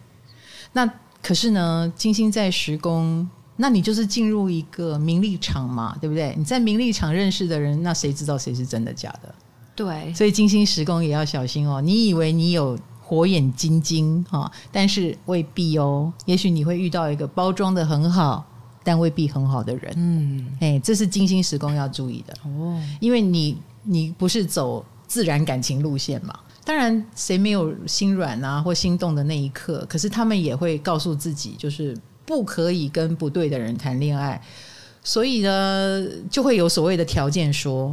[0.73, 0.91] 那。
[1.23, 6.35] 可是呢，金星在十宫，那你就是进入一个名利场嘛，对不对？
[6.37, 9.35] 你在名利场认识的人，那谁知道谁是真的假的？
[9.77, 11.81] 对，所以金星十宫也要小心哦。
[11.81, 16.13] 你以为你有火眼金睛哈，但是未必哦。
[16.27, 18.45] 也许你会遇到一个包装的很好，
[18.83, 19.95] 但未必很好的人。
[19.97, 26.39] 嗯，哎，这是金星十宫要注意的哦，因为你你不是走自然感情路线嘛。
[26.65, 29.85] 当然，谁没有心软啊或心动的那一刻？
[29.89, 34.41] 可是他们也会告诉自己，就是不可以跟不对的人谈恋爱。
[35.03, 37.91] 所以呢，就会有所谓的条件说。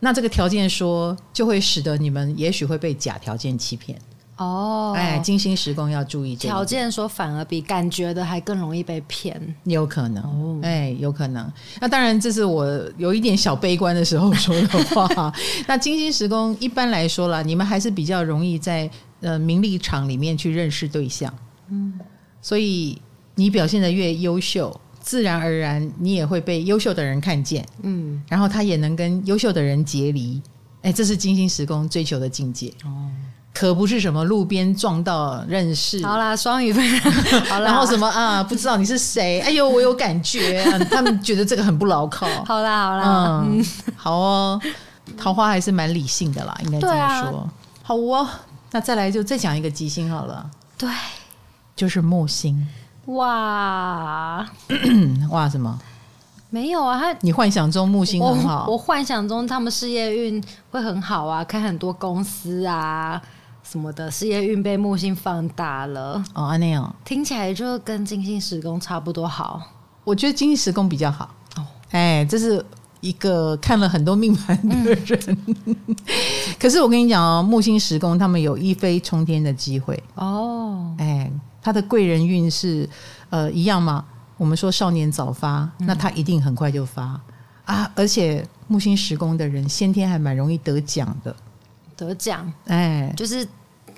[0.00, 3.98] 那这个条件说，就会使得你们也许会被假条件欺骗。
[4.38, 6.54] 哦，哎，金星时宫要注意这个。
[6.54, 10.22] 条件说反而比感觉的还更容易被骗，有可能。
[10.22, 11.52] 哦，哎，有可能。
[11.80, 12.66] 那当然，这是我
[12.96, 15.32] 有一点小悲观的时候说的话。
[15.66, 18.88] 那金星时宫一般来说啦，你们还是比较容易在
[19.20, 21.32] 呃名利场里面去认识对象。
[21.68, 21.98] 嗯，
[22.40, 22.96] 所以
[23.34, 27.66] 你表现的越优秀，自然而然你也会被优秀的人看见。
[27.82, 30.40] 嗯，然后他也能跟优秀的人结离。
[30.82, 32.72] 哎，这是金星时宫追求的境界。
[32.84, 33.10] 哦。
[33.58, 37.00] 可不是什么路边撞到认识，好啦，双鱼分，
[37.50, 39.40] 好啦，然后什么啊，不知道你是谁？
[39.40, 42.28] 哎呦，我有感觉，啊，他们觉得这个很不牢靠。
[42.44, 44.60] 好啦，好啦，嗯，好哦，
[45.16, 46.94] 桃花还是蛮理性的啦，应该这么
[47.30, 47.40] 说。
[47.40, 47.52] 啊、
[47.82, 48.28] 好哦，
[48.70, 50.48] 那再来就再讲一个吉星好了，
[50.78, 50.88] 对，
[51.74, 52.64] 就是木星。
[53.06, 54.48] 哇
[55.30, 55.76] 哇什么？
[56.50, 60.40] 没有啊，他你幻想中木星很好，我，我幻想中他们事业运
[60.70, 63.20] 会很好啊，开很多公司啊。
[63.70, 69.60] 什么的事业运被木星放大了哦，那样听起来就跟金星时宫差不多好。
[70.04, 72.64] 我觉得金星时宫比较好哦，哎，这是
[73.00, 75.38] 一个看了很多命盘的人。
[75.44, 75.86] 嗯、
[76.58, 82.88] 可是我跟你讲哦，木星时宫他们有一飞冲天的机会哦，哎，他的贵人运是
[83.28, 84.02] 呃一样吗？
[84.38, 87.20] 我们说少年早发，那他一定很快就发、
[87.66, 87.92] 嗯、啊！
[87.94, 91.36] 而且木星时宫的人先天还蛮容易得奖的，
[91.94, 93.46] 得奖哎，就是。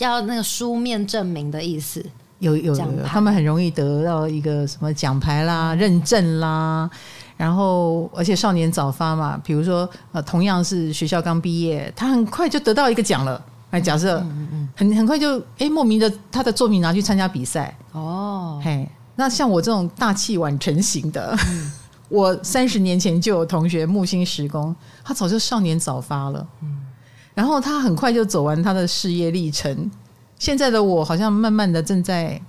[0.05, 2.05] 要那个书面证明的意思，
[2.39, 6.89] 有有有，他们很容易得到一个什么奖牌啦、认证啦，
[7.37, 13.43] 然后而且少年早发嘛，比如说呃，同样是学校刚毕业，他很快就得到一个奖了。
[13.71, 14.19] 哎，假设
[14.75, 17.77] 很很快就哎莫名的他的作品拿去参加比赛。
[17.93, 21.73] 哦，嘿，那像我这种大器晚成型的，嗯、
[22.09, 24.75] 我三十年前就有同学木星时工，
[25.05, 26.47] 他早就少年早发了。
[26.63, 26.87] 嗯
[27.35, 29.91] 然后他很快就走完他的事业历程。
[30.39, 32.41] 现在的我好像慢慢的正在，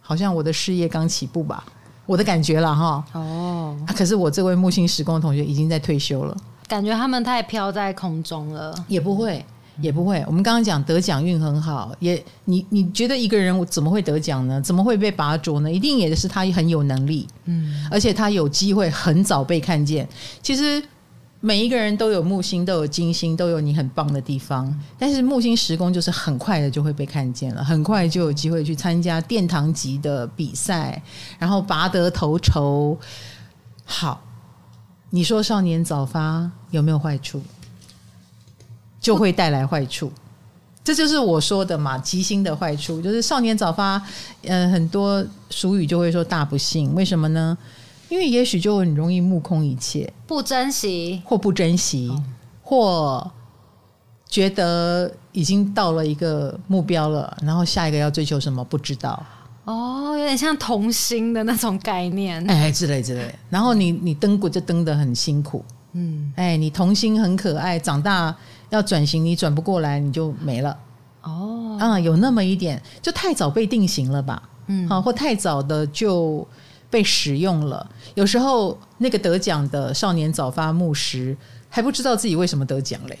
[0.00, 1.64] 好像我的事业刚起步吧，
[2.04, 3.04] 我的感觉了哈。
[3.12, 6.36] 哦、啊，可是我这位木星时光同学已经在退休了，
[6.68, 8.74] 感觉他们太飘在空中了。
[8.88, 9.42] 也不会，
[9.80, 10.22] 也不会。
[10.26, 14.60] 我们刚刚讲得奖运很好，也你你觉得一个人怎么会得奖呢？
[14.60, 15.72] 怎么会被拔擢呢？
[15.72, 20.06] 一定也是他很有能力，嗯，而且他有机会很早被看见。
[20.42, 20.82] 其实。
[21.44, 24.74] 每一个人都有木星，都有金星，都有你很棒的地方。
[24.98, 31.02] 但是木星时宫就是很快的就会被看见了，很快就有机会去参加殿堂级的比赛，
[31.38, 32.98] 然后拔得头筹。
[33.84, 34.24] 好，
[35.10, 37.42] 你说少年早发有没有坏处？
[38.98, 40.10] 就会带来坏处。
[40.82, 44.00] 这就是我说的嘛，吉星的坏处就是少年早发。
[44.44, 47.58] 嗯、很多俗语就会说大不幸，为什么呢？
[48.14, 52.22] 因为也许就很容易目空一切，不珍惜，或不珍惜，哦、
[52.62, 53.30] 或
[54.28, 59.20] 觉得已经到了一个目标了，然后下一个要追求什么不知道。
[59.64, 63.34] 哦，有点像童心的那种概念，哎，之类之类。
[63.50, 68.32] 然后你你登过就登得很辛苦，嗯，哎，你童心很可爱，长大
[68.70, 70.78] 要转型你转不过来，你就没了。
[71.24, 74.40] 哦，啊，有那么一点，就太早被定型了吧？
[74.68, 76.46] 嗯，好，或太早的就。
[76.94, 81.36] 被使用了，有时候那个得奖的少年早发木时
[81.68, 83.18] 还不知道自己为什么得奖嘞，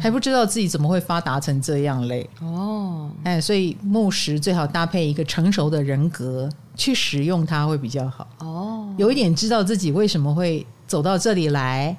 [0.00, 2.30] 还不知道自己怎么会发达成这样嘞。
[2.40, 8.28] 哦，哎，所以木时最好搭配一个成熟的人格去使用它会比较好。
[8.38, 11.96] 哦，有一点知道自己为什么会走到这里来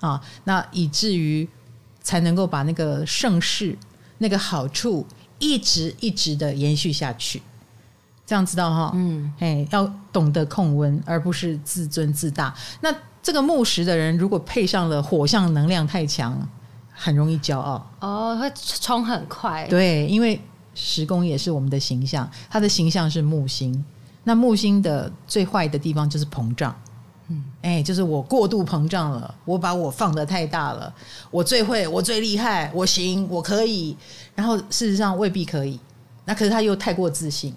[0.00, 1.46] 啊，那以至于
[2.00, 3.76] 才能够把那个盛世、
[4.16, 5.06] 那个好处
[5.38, 7.42] 一直一直的延续下去。
[8.24, 12.54] 这样知道哈，嗯，哎，要懂得控温，而不是自尊自大。
[12.80, 16.48] 那这个木石的人，如果配上了火象能量太强，
[16.92, 19.66] 很容易骄傲哦，会冲很快。
[19.68, 20.40] 对，因为
[20.74, 23.84] 时宫也是我们的形象，他的形象是木星。
[24.24, 26.74] 那木星的最坏的地方就是膨胀，
[27.28, 30.94] 嗯，哎，就是我过度膨胀了，我把我放得太大了，
[31.30, 33.96] 我最会，我最厉害，我行，我可以。
[34.34, 35.78] 然后事实上未必可以，
[36.24, 37.52] 那可是他又太过自信。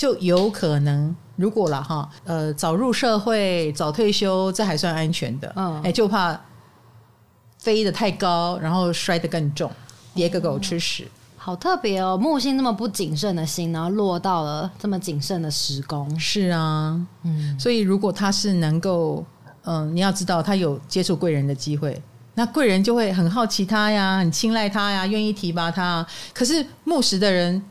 [0.00, 5.52] 就有可能，如果了哈，呃，早入社会、早退休，这还算安全的。
[5.54, 6.40] 嗯，哎，就怕
[7.58, 9.70] 飞得太高，然后摔得更重，
[10.14, 11.06] 跌个狗吃屎。
[11.36, 16.18] 好特别哦，木星那么不谨慎的心，然后落到了这么谨慎的时宫。
[16.18, 19.22] 是啊，嗯，所以如果他是能够，
[19.64, 22.00] 嗯，你要知道他有接触贵人的机会，
[22.36, 26.06] 那贵人就会很好奇他呀，很青睐他呀，愿意提拔他。
[26.32, 27.62] 可是木石的人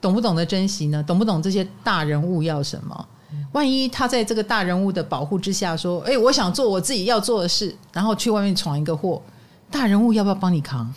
[0.00, 1.02] 懂不懂得珍惜呢？
[1.02, 3.06] 懂不懂这些大人物要什么？
[3.52, 9.22] 万一他在这个大人物的保护之下说：“哎，我想做我自己要做的事，然后去外面闯一个祸，
[9.70, 10.92] 大人物要不要帮你扛？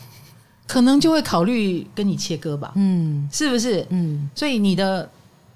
[0.66, 2.72] 可能就会考虑跟你切割吧。
[2.74, 3.86] 嗯，是不是？
[3.90, 5.08] 嗯，所以你的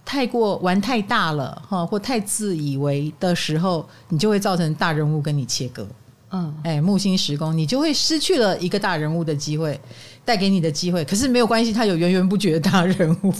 [0.05, 5.86] 太过玩太大了哈，或太自以为的时候，你就会造成大人物跟你切割。
[6.31, 9.81] 嗯，哎，木星时宫，你就会失去了一个大人物的机会，
[10.24, 11.05] 带给你的机会。
[11.05, 13.33] 可是没有关系，他有源源不绝的大人物。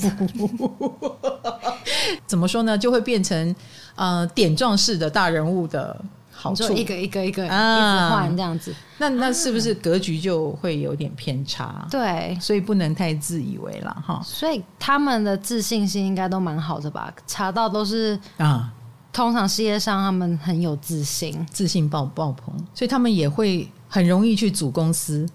[2.27, 2.77] 怎么说呢？
[2.77, 3.55] 就会变成
[3.95, 5.97] 呃点状式的大人物的
[6.31, 8.75] 好处，一个一个一个、啊、一直换这样子。
[8.99, 11.87] 那那是不是格局就会有点偏差？
[11.91, 14.21] 对，所以不能太自以为了哈。
[14.25, 17.13] 所以他们的自信心应该都蛮好的吧？
[17.27, 18.73] 查到都是啊，
[19.13, 25.29] 通常事业上他们很有自信，自信爆爆棚，所以他们也会很容易去组公司。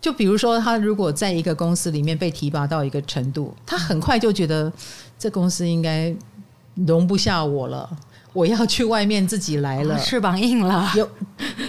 [0.00, 4.72] 就比如说，他如果在一个公司里面被提拔到一个程度，他很快就觉得
[5.18, 6.14] 这公司应该
[6.86, 7.90] 容不下我了，
[8.32, 11.10] 我要去外面自己来了，翅膀硬了，有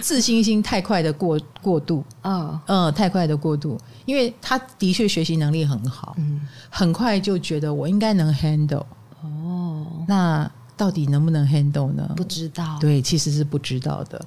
[0.00, 6.40] 自信心太快的过过度，嗯嗯，太快的过度，因为他的确学习能力很好，嗯，
[6.70, 8.84] 很快就觉得我应该能 handle，
[9.24, 10.48] 哦，那
[10.80, 12.10] 到底能不能 handle 呢？
[12.16, 14.18] 不知道，对，其实是不知道的，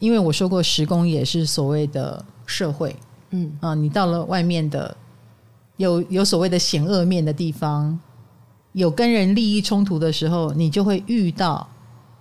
[0.00, 2.96] 因为我说过，时工也是所谓的社会。
[3.30, 4.96] 嗯啊，你到了外面的
[5.76, 7.96] 有有所谓的险恶面的地方，
[8.72, 11.68] 有跟人利益冲突的时候，你就会遇到，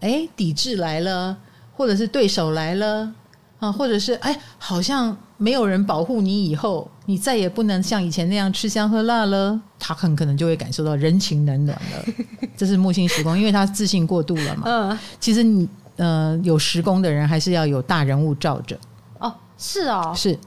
[0.02, 1.36] 哎，抵制来了，
[1.76, 3.12] 或者是对手来了
[3.58, 9.60] 啊，或者是哎，好像没有人保护你，以后你再也不能像以前那样吃香喝辣了。
[9.78, 12.14] 他很可能就会感受到人情冷暖了。
[12.56, 14.64] 这是木星时宫，因为他自信过度了嘛。
[14.66, 18.78] 嗯，其实你呃有时宫的人，还是要有大人物罩着。
[19.20, 20.38] 哦，是哦，是。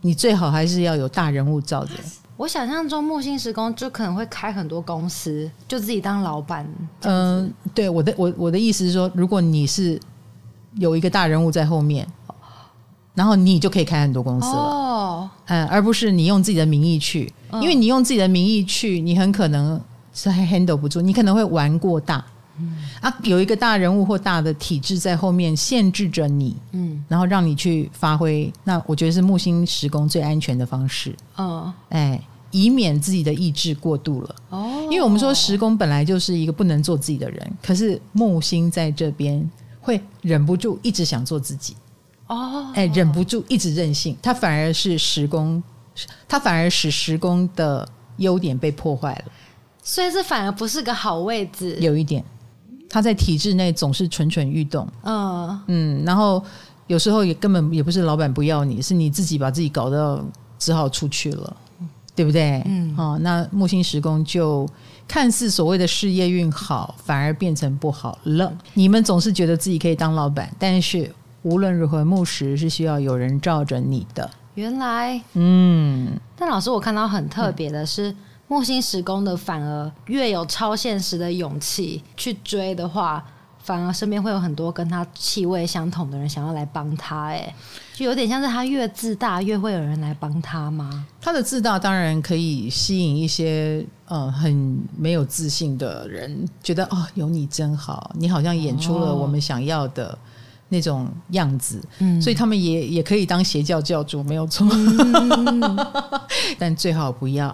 [0.00, 1.92] 你最好还是要有大人物罩着。
[2.36, 6.66] 我想象中木星时宫就可能会开很多公司，就自己当老板。
[7.02, 10.00] 嗯、呃，对，我的我我的意思是说，如果你是
[10.74, 12.04] 有一个大人物在后面，
[13.14, 14.52] 然后你就可以开很多公司了。
[14.54, 19.80] 哦，嗯，而不是你用自己的名义去，因为你用自己的名义去，你很可能
[20.14, 22.24] 是 handle 不住，你可能会玩过大。
[22.58, 28.52] 嗯啊，有一个大人物或大的体制在后面限制着你，嗯，然后让你去发挥。
[28.62, 34.34] 那我觉得是木星时工最安全的方式，哦，哎，以免自己的意志过度了。
[34.50, 39.50] 哦，因为我们说时工本来就是一个不能做自己的人，可是木星在这边
[39.80, 41.74] 会忍不住一直想做自己。
[42.34, 45.62] 哦，哎，忍不住一直任性，他反而是时宫，
[46.26, 49.32] 他反而使时宫的优点被破坏了。
[49.82, 52.24] 所以这反而不是个好位置，有一点。
[52.88, 56.44] 他在体制内总是蠢蠢欲动，嗯嗯，然后
[56.88, 60.22] 有时候也根本也不是老板不要你，是你自己把自己搞到
[60.58, 61.56] 只好出去了，
[62.14, 62.62] 对不对？
[62.66, 64.68] 嗯，哦，那木星时宫就
[65.08, 68.52] 看似所谓的事业运好，反而变成不好了。
[68.74, 71.10] 你们总是觉得自己可以当老板，但是
[71.42, 74.30] 无论如何，木石是需要有人罩着你的。
[74.54, 78.10] 原来，嗯，但老师，我看到很特别的是。
[78.10, 78.16] 嗯
[78.48, 83.24] 木星时宫的反而越有超现实的勇气去追的话，
[83.58, 87.28] 反而身边会有很多跟他气味相同的人想要来帮他。
[87.28, 87.54] 哎，
[87.94, 91.06] 就有点像是他越自大，越会有人来帮他吗？
[91.18, 100.18] 他的自大当然可以吸引一些呃很没有自信的人，觉得哦有你真好，你好像演出了我们想要的
[100.72, 105.78] 那种样子，嗯，所以他们也也可以当邪教教主，没有错，嗯、
[106.58, 107.48] 但最好不要。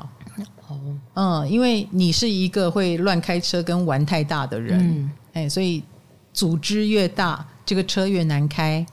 [0.69, 0.79] 哦。
[1.15, 5.83] 嗯，因为你是一个会乱开车跟玩太大的人，嗯，哎，所以
[6.33, 8.87] 组织越大，这个车越难开，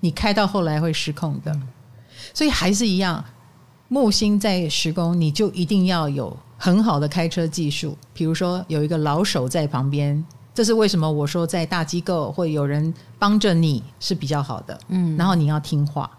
[0.00, 1.58] 你开到后来会失控的。
[2.34, 3.24] 所以还是一样，
[3.88, 10.22] 木星在十宫，你就一定要有很好的开车技术，比如说有一个老手在旁边，
[10.54, 16.10] 这是为什么我说在大机构会有人帮着你是比较好的，嗯，然后你要听话。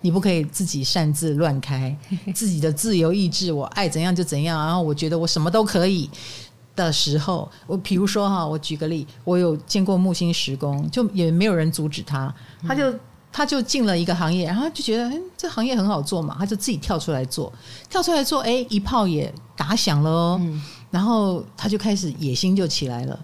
[0.00, 1.96] 你不可以自己擅自乱开，
[2.34, 4.62] 自己的自由意志，我爱怎样就怎样。
[4.66, 6.10] 然后我觉得我什么都可以
[6.76, 12.34] 的时候，我比如说哈，我举个例，我有见过木星时工，就也没有人阻止他，
[12.68, 12.94] 他就
[13.32, 17.50] 他就进了一个行业，然后就觉得哎，这行业很好做嘛，他就自己跳出来做，
[17.88, 20.40] 跳出来做，哎，一炮也打响了哦。
[20.90, 23.18] 然后他就开始野心就起来了，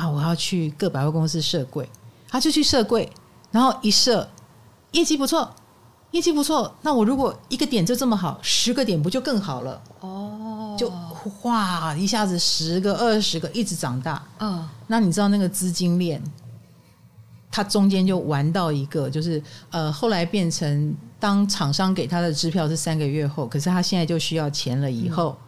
[0.00, 1.88] 啊，我要去各百货公司设柜，
[2.28, 3.10] 他就去设柜，
[3.50, 4.28] 然后一设，
[4.92, 5.54] 业绩不错。
[6.12, 9.80] 业绩不错，那我如果一个点就这么好，十个点不就更好了？
[10.00, 14.20] 哦，就哗一下子十个、二十个一直长大。
[14.40, 16.20] 嗯，那你知道那个资金链
[17.48, 19.40] 他中间就玩到一个，就是
[19.70, 25.46] 呃，后来变成当厂商给他的支票是三个月后，可是他现在就需要钱了，以后、嗯、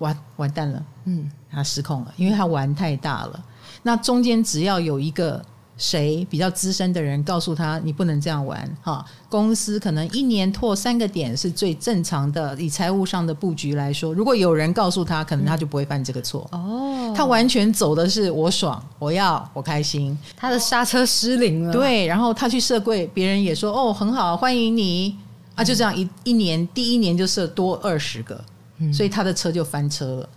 [0.00, 3.44] 完完蛋了，嗯，他失控了，因为他玩太大了。
[3.82, 5.42] 那中间只要有一个。
[5.78, 9.04] 谁比较资深的人告诉他，你不能这样玩哈？
[9.28, 16.46] 公司可能一年拓三个点是最正常的，以财务上的布局来说，如果有人告诉他，可能他就不会犯这个错。
[16.52, 21.72] 哦，他完全走的是我爽，我要我开心，他的刹车失灵了。
[21.72, 25.16] 对，然后他去设柜，别人也说哦很好，欢迎你
[25.56, 28.44] 啊，就这样一一年第一年就设多二十个，
[28.92, 30.28] 所以他的车就翻车了。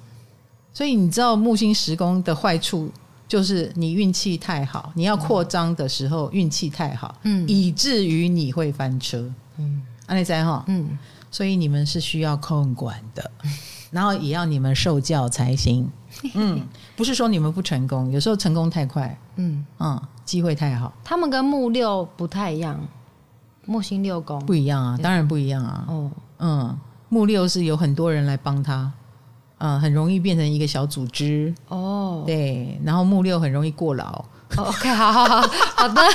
[0.74, 2.89] 所以你知道木星时宫的坏处？
[3.28, 10.97] 就是你运气太好，你要扩张的时候运气太好，嗯，以至于你会翻车，嗯，安内在哈，嗯，
[11.32, 13.32] 所以你们是需要控管的，
[13.91, 15.89] 然后也要你们受教才行，
[16.36, 16.61] 嗯，
[16.95, 19.65] 不是说你们不成功，有时候成功太快，嗯。
[19.80, 22.80] 嗯，机会太好，他们跟木六不太一样，
[23.65, 24.39] 木星六宫。
[24.45, 26.78] 不一样啊，当然不一样啊，哦，嗯，
[27.09, 28.91] 木六是有很多人来帮他。
[29.58, 32.24] 嗯，很容易变成一个小组织哦。
[32.26, 34.24] 对，然后木六很容易过劳。
[34.58, 35.41] Oh, OK，好好好，
[35.76, 36.01] 好的。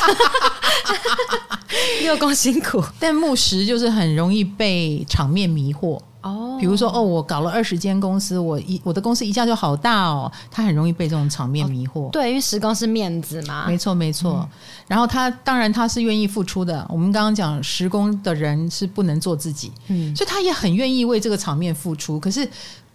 [2.00, 6.56] 六宫辛苦，但木十就是很容易被场面迷惑哦。
[6.58, 12.06] 比如说，哦，我搞了二十间公司，我一我的公司一下就好大哦，他很容易被这种场面迷惑。
[12.06, 13.66] 哦、对，因为十宫是面子嘛。
[13.66, 14.38] 没错，没错。
[14.40, 14.48] 嗯、
[14.86, 16.86] 然后他当然他是愿意付出的。
[16.88, 22.18] 我们刚刚讲十宫的人是不能做自己，嗯，所以他也很愿意为这个场面付出。
[22.18, 22.48] 可是。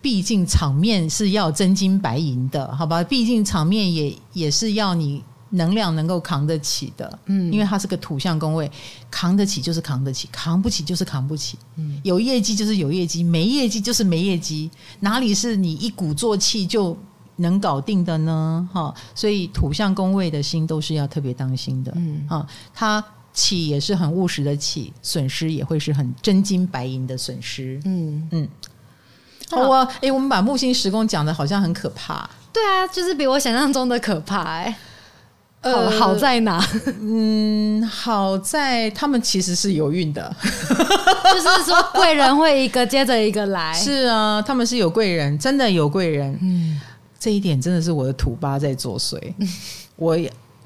[0.06, 3.04] 毕竟场面是要真金白银的，好吧？
[3.04, 8.72] 毕竟场面也也是要你能量能够扛得起的，嗯，因为它是个土象宫位，
[9.10, 16.96] 扛得起就是扛得起，扛不起就是扛不起，嗯，有业绩就是有业绩，没业绩就是没业绩，哪里是你一鼓作气就
[17.38, 18.70] 能搞定的呢？
[18.72, 22.24] 哈，所以土象宫位的心都是要特别当心的，嗯。
[22.30, 23.04] 啊，它
[23.34, 28.28] 起也是很务实的起，损失也会是很真金白银的损失，嗯。
[28.30, 28.48] 嗯。
[29.52, 32.30] 我哎、欸，我们把木星十宫讲的好像很可怕。
[32.52, 34.76] 对啊，就是比我想象中的可怕哎、欸。
[35.62, 36.64] 呃，好在哪？
[37.02, 43.74] 嗯，好在他们其实是有运的， 就是说贵人会一个接着一个来。
[43.74, 46.38] 是啊，他们是有贵人，真的有贵人。
[46.42, 46.80] 嗯，
[47.20, 49.20] 这一点真的是我的土八在作祟。
[49.98, 50.18] 我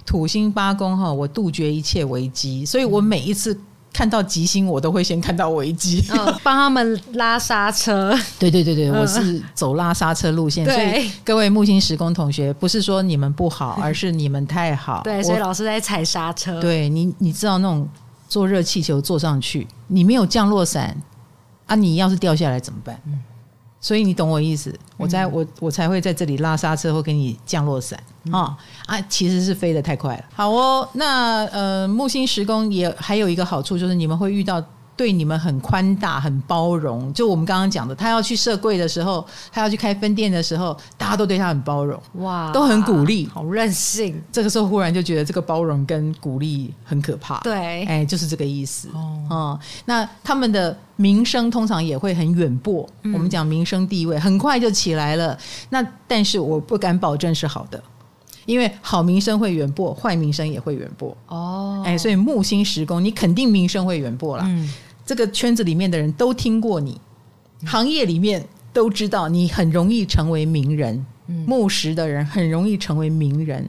[0.05, 3.57] 土星八宫哈，我杜绝一切危机，所以我每一次。
[3.91, 8.17] 看到吉星，我都会先看到危机，哦，帮他们拉刹车。
[8.39, 10.65] 对对对对，我是走拉刹车路线。
[10.65, 15.01] 所以各位木星时工同学，不是说你们不好， 而是你们太好。
[15.03, 16.61] 对，所以老师在踩刹车。
[16.61, 17.87] 对你，你知道那种
[18.27, 20.95] 坐热气球坐上去，你没有降落伞
[21.65, 22.99] 啊，你要是掉下来怎么办？
[23.07, 23.19] 嗯
[23.81, 27.97] 所以你懂我意思，我在我我才会在这里拉刹车或给你降落伞
[28.31, 28.99] 啊啊！
[29.09, 30.23] 其实是飞得太快了。
[30.33, 34.63] 好哦，那呃木星时宫也还有一个好处，就是你们会遇到。
[34.99, 44.21] 对你们很宽大、很包容，就我们刚刚讲的，他要去设柜的时候，他要去开分店的时候，大家都对他很包容，哇，都很鼓励，好任性。
[44.29, 48.89] 这个时候忽然就觉得这个包容跟鼓励很可怕，对，哎，就是这个意思。
[48.93, 55.39] 哦，哦，那他们的名声通常也会很远播，嗯、我们讲名声地位很快就起来了。
[55.69, 57.81] 那但是我不敢保证是好的，
[58.45, 61.15] 因为好名声会远播，坏名声也会远播。
[61.27, 64.43] 哦，哎，所以木星时宫，你肯定名声会远播了。
[64.45, 64.69] 嗯。
[65.09, 67.01] 这个圈子里面的人都听过你，
[67.65, 71.03] 行业里面都知道你很容易成为名人。
[71.25, 73.67] 嗯、牧师的人很容易成为名人，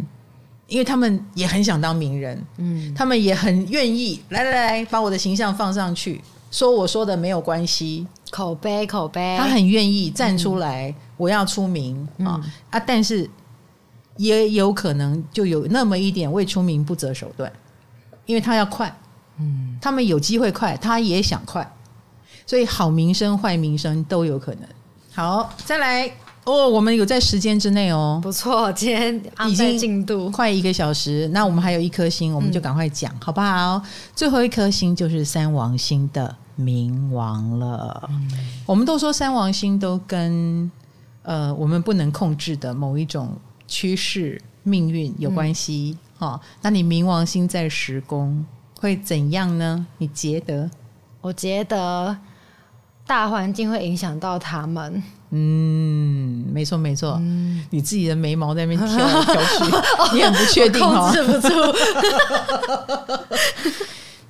[0.67, 2.45] 因为他们也很想当名人。
[2.59, 6.21] 嗯，他们也很愿意来来来把我的形象放上去，
[6.51, 9.39] 说我说的没有关系，口碑口碑。
[9.39, 12.79] 他很愿意站出来，嗯、我要出名、嗯、啊啊！
[12.79, 13.27] 但是
[14.19, 17.51] 也有可能就有那么一点为出名不择手段，
[18.27, 18.95] 因为他要快。
[19.41, 21.69] 嗯，他们有机会快，他也想快，
[22.47, 24.63] 所以好名声、坏名声都有可能。
[25.13, 26.09] 好，再来
[26.45, 33.83] 哦，我们有在时间之内哦，不错，今天已经进度快一个小时，那我们还有一颗星，我们就赶快讲，嗯、好不好？
[34.15, 38.09] 最后一颗星就是三王星的冥王了。
[38.11, 38.31] 嗯、
[38.65, 40.71] 我们都说三王星都跟
[41.23, 43.37] 呃我们不能控制的某一种
[43.67, 45.99] 趋势、命运有关系。
[46.19, 48.45] 哈、嗯哦，那你冥王星在十宫。
[48.81, 49.87] 会怎样呢？
[49.99, 50.69] 你觉得？
[51.21, 52.17] 我觉得
[53.07, 55.03] 大环境会影响到他们。
[55.33, 57.19] 嗯，没错没错。
[57.21, 59.65] 嗯、你自己的眉毛在那边挑来挑去，
[60.17, 61.49] 你很不确定哦，控制不住。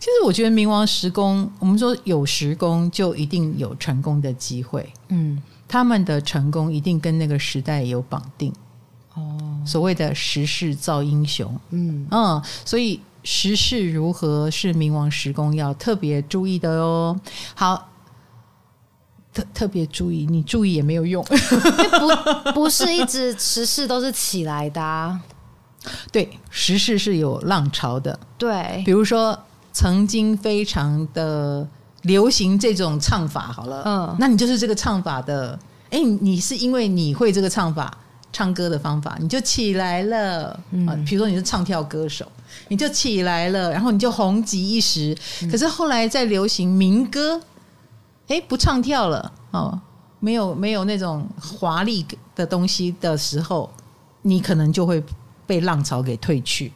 [0.01, 4.93] 其实我觉得冥王十宫，我们说有十宫就一定有成功的机会。
[5.09, 8.53] 嗯，他们的成功一定跟那个时代有绑定。
[9.15, 11.57] 哦，所谓的时势造英雄。
[11.71, 13.01] 嗯嗯，所以。
[13.23, 17.21] 时事如何是冥王时宫要特别注意的哦。
[17.55, 17.87] 好。
[19.33, 25.21] 特特别注意，你注意也没有用，不不是一直时事都是起来的啊。
[26.11, 28.19] 对，时事是有浪潮的。
[28.37, 29.39] 对，比如说
[29.73, 31.65] 曾经非常的
[32.03, 35.57] 流行这种唱法，好了，嗯，那你就是这个唱法的。
[35.91, 37.97] 哎，你是因为你会这个唱法，
[38.33, 40.59] 唱歌的方法，你就起来了。
[40.73, 42.27] 嗯，比如说你是唱跳歌手，
[42.69, 45.17] 你就起来了，然后你就红极一时。
[45.51, 47.41] 可是后来在流行民歌。
[48.29, 49.77] 哎，不唱跳了哦，
[50.21, 53.69] 没有没有那种华丽的东西的时候，
[54.23, 55.03] 你可能就会
[55.49, 56.71] 被浪潮给退去。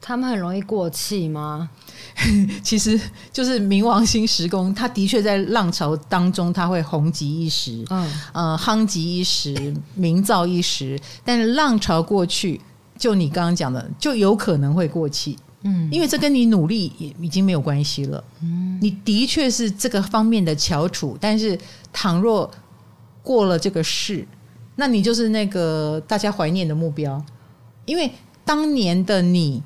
[0.00, 1.70] 他们很容易过气吗？
[2.64, 3.00] 其实
[3.32, 9.54] 就是冥王星时宫，它的确在浪潮当中，它会红极一时，嗯呃，夯极一时，
[9.94, 11.00] 名噪一时。
[11.24, 12.60] 但是浪潮过去，
[13.02, 15.36] 就你刚刚讲的，就有可能会过气。
[15.62, 18.22] 嗯，因为这跟你努力也已经没有关系了。
[18.40, 21.58] 嗯，你的确是这个方面的翘楚，但是
[21.92, 22.48] 倘若
[23.20, 24.24] 过了这个世，
[24.76, 27.20] 那你就是那个大家怀念的目标。
[27.86, 28.08] 因为
[28.44, 29.60] 当年的你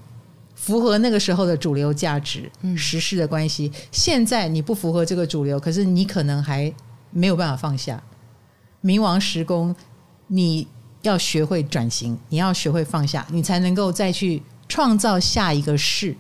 [0.55, 6.73] 符合那个时候的主流价值、时事的关系，现在你不符合这个主流，可是你可能还
[7.11, 8.03] 没有办法放下。
[8.83, 9.77] 冥王时宫，
[10.29, 10.67] 你
[11.09, 14.43] 要学会转型，你要学会放下，你才能够再去。
[14.69, 16.17] 创造下一个事，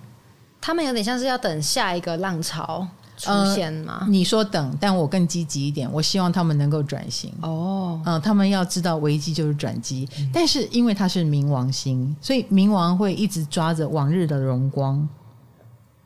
[0.61, 3.99] 他们有点像是要等下一个浪潮出现吗？
[4.03, 7.35] 呃，你说等，但我更积极一点，我希望他们能够转型。
[7.41, 15.09] 哦，嗯，他们要知道危机就是转机，嗯，但是因为他是冥王星，所以冥王会一直抓着往日的荣光，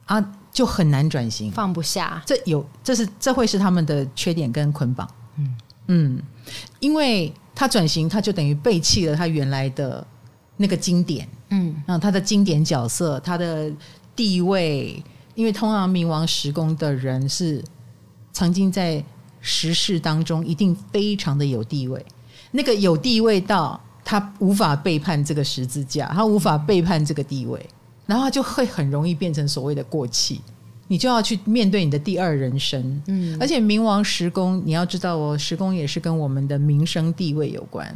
[0.07, 2.23] 啊，就很难转型，放不下。
[2.25, 5.07] 这有，这是这会是他们的缺点跟捆绑。
[5.37, 5.55] 嗯
[5.93, 6.23] 嗯，
[6.79, 10.07] 因为他转型，他就等于背弃了他原来的
[10.57, 11.29] 那个经典。
[11.49, 13.69] 嗯，然后他的经典角色，他的
[14.15, 15.03] 地位，
[15.35, 17.61] 因为通常冥王时宫的人是
[18.33, 19.05] 曾经在
[19.41, 22.07] 时事当中一定非常的有地位，
[22.53, 27.69] 那个有地位到他无法背叛这个十字架，他无法背叛这个地位，
[28.07, 30.41] 然后他就会很容易变成所谓的过气，
[30.91, 33.01] 你就要去面对你的第二人生。
[33.07, 37.95] 嗯，而且冥王时宫，你要知道哦，时宫也是跟我们的名声地位有关，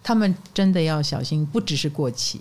[0.00, 2.40] 他们真的要小心，不只是过气。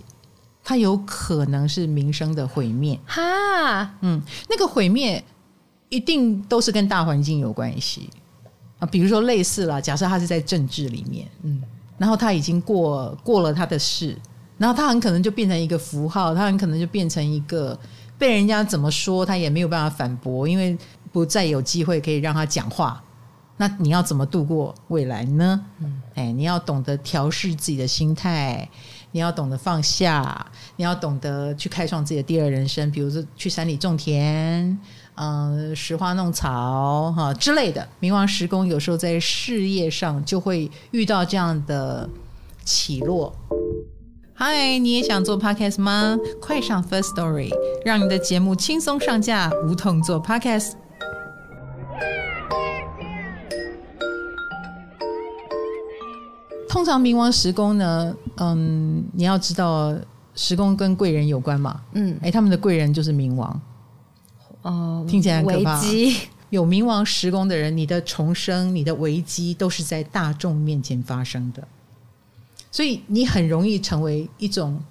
[0.64, 5.24] 它有可能是名声的毁灭，哈，嗯，那个毁灭
[5.90, 8.08] 一定都是跟大环境有关系。
[8.78, 11.64] 啊，比如说类似了，假设他是在政治里面，嗯，
[11.98, 14.16] 然后他已经过过了他的事，
[14.60, 17.78] 然后他很可能就变成一个符号，他很可能就变成一个
[18.18, 20.78] 被人家怎么说他也没有办法反驳，因为
[21.12, 23.04] 不再有机会可以让他讲话，
[23.58, 25.66] 那你要怎么度过未来呢？
[25.80, 28.70] 嗯，哎，你要懂得调试自己的心态。
[29.12, 30.46] 你要懂得放下，
[30.76, 34.78] 你要懂得去开创自己的第二人生，比如说去山里种田，
[35.16, 37.88] 嗯、呃，拾花弄草哈之类的。
[38.02, 42.10] 冥王时宫有时候在事业上就会遇到这样的
[42.66, 43.34] 起落。
[44.38, 46.20] 嗨，你也想做 podcast 吗？
[46.42, 47.50] 快上 First Story，
[47.86, 50.74] 让你的节目轻松上架，无痛做 podcast。
[56.68, 59.96] 通常冥王时宫呢，嗯，你要知道
[60.36, 63.50] 时宫跟贵人有关嘛，嗯，哎，他们的贵人就是冥王，
[64.64, 65.82] 哦、嗯，听起来很可怕。
[66.50, 71.66] 有冥王时宫的人，你的重生、你的危机都是在大众面前发生的，
[72.76, 74.84] 所以你很容易成为一种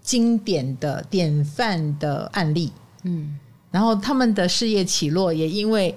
[0.00, 2.72] 经典的典范的案例，
[3.02, 3.38] 嗯，
[3.70, 5.94] 然后他们的事业起落也因为，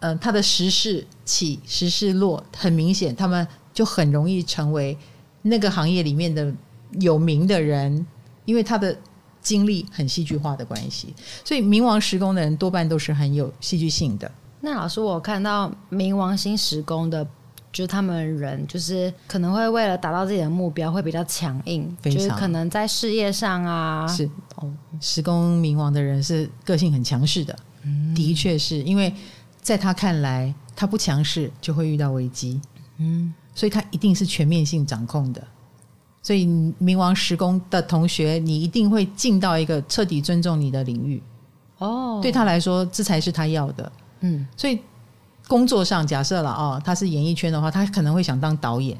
[0.00, 3.46] 嗯、他的时事起时事落很明显，他们。
[3.74, 4.96] 就很容易成为
[5.42, 6.54] 那个行业里面的
[7.00, 8.06] 有名的人，
[8.44, 8.96] 因为他的
[9.40, 11.12] 经历很戏剧化的关系，
[11.44, 14.30] 所以冥王时宫的人多半都是很有戏剧性的。
[14.60, 17.26] 那老师，我看到冥王星时宫的，
[17.74, 29.12] 就是他们人，就是可能会为了达到自己的目标，会比较强硬，就是可能在事业上啊，是哦，时宫冥王的人是个性很强势的，嗯，的确是因为
[29.60, 32.58] 在他看来，他不强势就会遇到危机，
[32.96, 33.34] 嗯。
[33.56, 35.40] 所以他一定是全面性掌控的，
[36.20, 36.44] 所以
[36.82, 41.22] 冥王时宫的同学，你一定会进到一个彻底尊重你的领域。
[41.78, 43.92] 哦，对他来说，这才是他要的。
[44.22, 44.80] 嗯，所以
[45.46, 48.96] 工作上假设了哦，他是演艺圈的话，他可能会想当导演，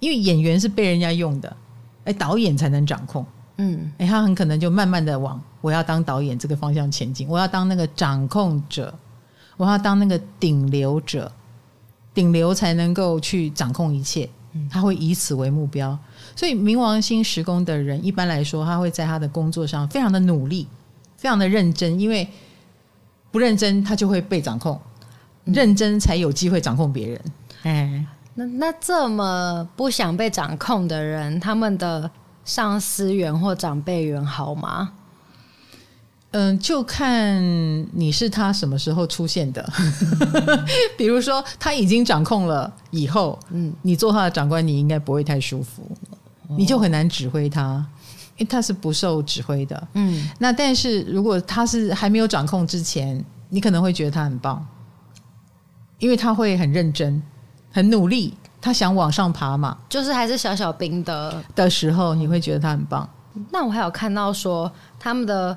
[0.00, 1.56] 因为演员是被人家用的，
[2.04, 3.24] 哎，导演才能掌控。
[3.56, 8.92] 嗯，哎，他很可能就慢慢的往我要当导演这个方向前进，我要当那个掌控者，
[9.56, 11.30] 我要当那个顶流者。
[12.12, 14.30] 顶流才能够去掌控一切，
[14.70, 15.98] 他会以此为目标。
[16.36, 20.68] 所以冥王星时宫的人，一般来说，他会在他的工作上非常的努力，
[21.16, 22.28] 非常的认真，因为
[23.32, 24.93] 不认真他就会被掌控，嗯、
[25.44, 27.20] 认真才有机会掌控别人。
[27.62, 32.10] 哎，那那这么不想被掌控的人，他们的
[32.44, 34.92] 上司缘或长辈缘好吗？
[36.32, 37.40] 嗯，就看
[37.92, 39.64] 你是他什么时候出现的。
[40.98, 45.88] 比如说他已经掌控了以后，嗯，你做他的长官，你应该不会太舒服，
[46.48, 47.86] 哦、你就很难指挥他，
[48.36, 49.88] 因为他是不受指挥的。
[49.92, 54.66] 嗯，那但是如果他是还没有掌控之前，你可能会觉得他很棒，
[56.04, 57.22] 因为他会很认真、
[57.72, 63.08] 很努力，他想往上爬嘛，就是还是小小兵的的时候，你会觉得他很棒。
[63.50, 65.56] 那我还有看到说他们的。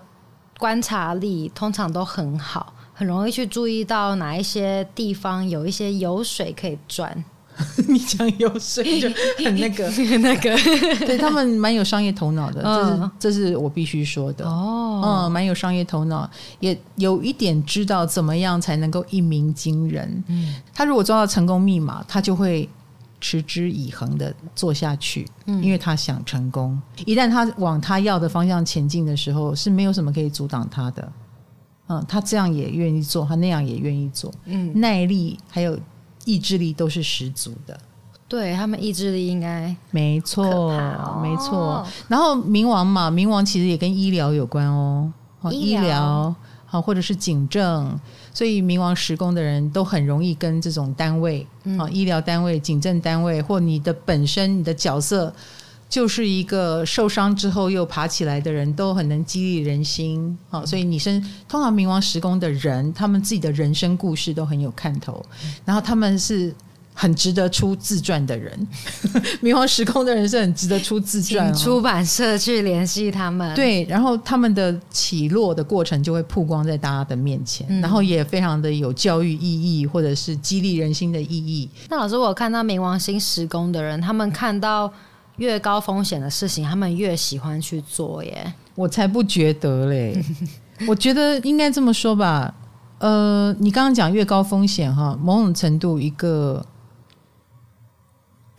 [0.60, 7.24] 观察力通常都很好，很容易去注意到哪一些地方有一些油水可以赚。
[7.88, 9.10] 你讲油水就
[9.44, 9.90] 很那个
[10.20, 10.56] 那个，
[11.06, 15.02] 对他们蛮有商业头脑的，这是这是我必须说的哦。
[15.04, 16.30] 嗯，蛮有商业头脑，
[16.60, 20.24] 也有一点知道怎么样才能够一鸣惊人。
[20.28, 22.68] 嗯，他如果抓到成功密码，他就会。
[23.20, 26.80] 持之以恒的做下去，因为他想成功。
[27.04, 31.12] 一旦他往他要的方向前进的时候，是没有什么可以阻挡他的。
[31.90, 34.32] 嗯，他这样也愿意做，他那样也愿意做。
[34.46, 35.76] 嗯，耐力还有
[36.28, 37.80] 意志力都是十足的。
[38.28, 41.88] 对，他们意志力应该没错，哦、没错。
[42.10, 45.10] 然后冥王嘛，冥王其实也跟医疗有关哦。
[45.50, 47.98] 医疗好，或者是警政。
[48.34, 55.34] 所以冥王十宫的人都很容易跟这种单位啊，嗯、医疗单位、警政单位，或你的本身你的角色
[55.90, 60.66] 就是一个受伤之后又爬起来的人，都很能激励人心啊。
[60.66, 65.26] 所以女生通常冥王十宫的人，他们自己的人生故事都很有看头，
[65.66, 66.54] 然后他们是。
[67.00, 68.68] 很值得出自传的人，
[69.40, 71.56] 冥王时空的人是很值得出自传、哦。
[71.56, 81.70] 出版社去联系他们，对，然后他们的起落的过程就会曝光在大家的面前，嗯、然后也非常的有教育意义或者是激励人心的意义。
[81.88, 84.92] 那老师，我看到冥王星时宫的人，他们看到
[85.38, 88.54] 越高风险的事情，他们越喜欢去做耶。
[88.76, 90.24] 我才不觉得嘞，
[90.88, 92.54] 我觉得应该这么说吧。
[93.00, 96.66] 呃，你刚刚讲越高风险哈，某种程度一个。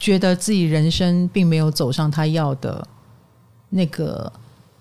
[0.01, 2.87] 觉得自己人生并没有走上他要的
[3.71, 4.33] 那个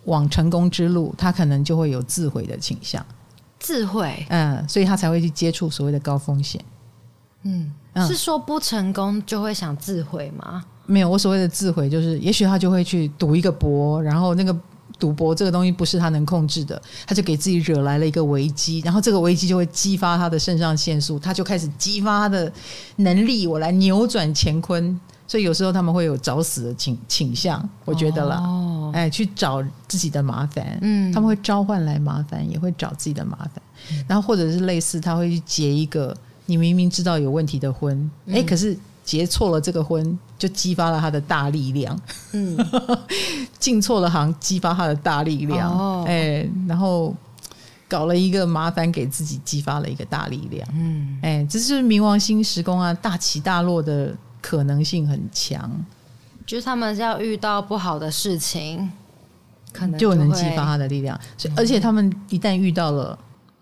[0.06, 3.04] 往成功之路，他可能就会有自毁的倾向。
[3.58, 6.64] 自毁，嗯，所以他才会去接触所谓的高风险。
[7.44, 10.64] 嗯，嗯，是说不成功就会想自毁吗？
[10.86, 14.56] 没有，我所谓的自毁就是，也许他就会去赌一个博，然后那个。
[15.00, 22.52] 赌博这个东西不是他能控制的，他就给自己惹来了一个危机，然后这个危机就会激发他的肾上腺素，他就开始激发他的
[22.96, 25.00] 能力，我来扭转乾坤。
[25.28, 33.62] 所以有时候他们会有找死的倾倾向，我觉得啦，哦、哎，去找自己的麻烦，嗯，他们会召唤来麻烦，也会找自己的麻烦，
[33.92, 36.16] 嗯、然后或者是类似，他会去结一个
[36.48, 38.76] 你明明知道有问题的婚，嗯、哎，可是。
[39.08, 41.98] 结错了这个婚，就激发了他的大力量。
[42.34, 42.58] 嗯，
[43.58, 45.72] 进错了行，激发他的大力量。
[45.72, 47.16] 哦，哎，然后
[47.88, 50.68] 搞了一个麻烦给自己，激发了一个大力量。
[50.74, 55.72] 嗯，哎，这是冥王星时宫啊，大起大落的可能性很强。
[56.45, 58.91] 就是他们要遇到不好的事情，
[59.72, 61.18] 可能就能激发他的力量。
[61.38, 63.18] 所以，而且他们一旦遇到了。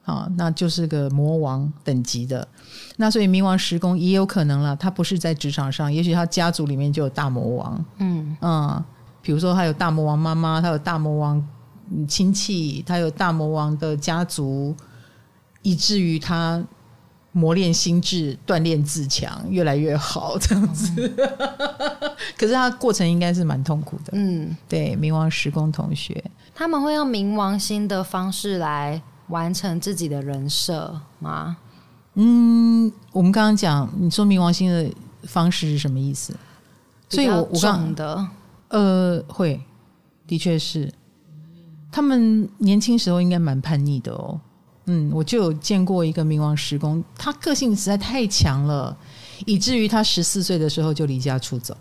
[0.06, 2.48] 啊，那就是个魔王等级的，
[2.98, 4.76] 那所以冥王十宫也有可能了。
[4.76, 7.86] 他不是在职场上，也许他家族里面就有大魔王。
[7.98, 8.84] 嗯嗯，
[9.24, 11.44] 比如说他有大魔王妈妈，他有大魔王
[12.08, 14.76] 亲戚，他有大魔王的家族，
[15.64, 16.64] 以至于他
[17.32, 20.92] 磨练心智，锻炼自强，越来越好这样子。
[20.98, 21.28] 嗯、
[22.38, 24.12] 可是他过程应该是蛮痛苦的。
[24.12, 29.02] 嗯，对，冥王十宫同学，他们会用冥王星的方式来。
[29.28, 31.58] 完成自己的人设吗？
[32.16, 34.90] 嗯，我们刚刚讲，你说冥王星的
[35.24, 36.34] 方式是什么意思？
[37.10, 38.28] 所以我我刚的
[38.70, 39.62] 呃，会，
[40.26, 40.92] 的确是，
[41.92, 44.40] 他们年轻时候应该蛮叛逆的哦。
[44.86, 48.96] 嗯，我就有见过一个冥王时宫，他个性实在太强了，
[49.46, 51.76] 以至于他十四岁的时候就离家出走。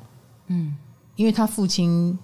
[0.48, 0.76] 嗯，
[1.16, 2.18] 因为他父亲、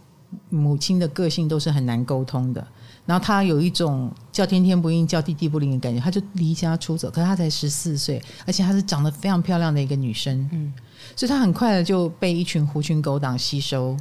[0.48, 2.66] 母亲的个性都是很难沟通的。
[3.06, 7.10] 然后他有一种叫天天不应，叫地地不灵的感觉，他就离家出走。
[7.10, 10.72] 可是他才十四岁，而且她是长得非常漂亮的一个女生，嗯，
[11.16, 13.96] 所以她很快的就被一群狐群狗党吸收，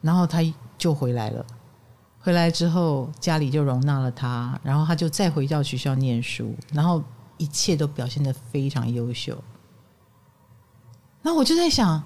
[0.00, 0.40] 然后她
[0.76, 1.44] 就回来了。
[2.18, 7.00] 回来之后，家里就容纳了她，然后她就再回到学校念书，然后
[7.36, 9.38] 一切都表现得非常优秀。
[11.22, 12.02] 那我就在想，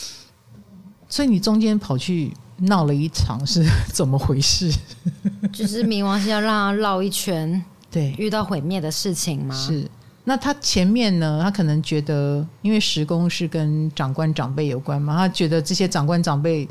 [1.08, 4.72] 所以你中间跑去闹了一场，是怎么回事？
[5.52, 9.54] 就是冥王星要让他绕一圈，对，遇到毁灭的事情吗？
[9.54, 9.88] 是。
[10.24, 11.40] 那他前面呢？
[11.42, 16.68] 他可能觉得，因为时宫是跟长官长辈有关嘛，他觉得这些长官长辈、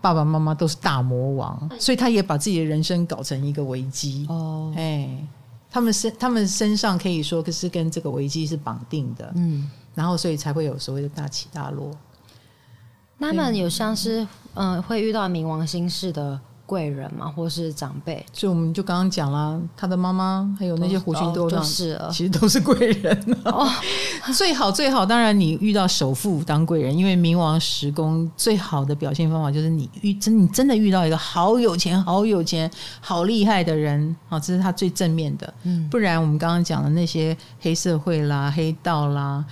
[0.00, 4.24] 爸爸妈妈都是大魔王，所以他也把自己的人生搞成一个危机。
[4.28, 5.08] 哦，哎，
[5.68, 9.32] 他们身他们身上可以说，可是跟这个危机是绑定的。
[9.34, 11.90] 嗯，然后所以才会有所谓的大起大落。
[13.18, 14.22] 他们有像是
[14.54, 16.38] 嗯、呃，会遇到冥王星式的。
[16.68, 23.36] 贵人嘛，或是长辈，所以我们就刚刚讲了，他的妈妈还有那些胡群都都是，其实都是贵人。
[23.44, 23.70] 哦，
[24.36, 32.68] 最 好最好，当然你遇到首富当贵人，因为冥王十宫最好的表现方法就是你遇真你真的遇到一个好有钱、好有钱、
[33.00, 35.54] 好厉害的人啊，这是他最正面的。
[35.62, 39.44] 嗯，不然我们刚刚讲的那些黑社会啦、黑道啦、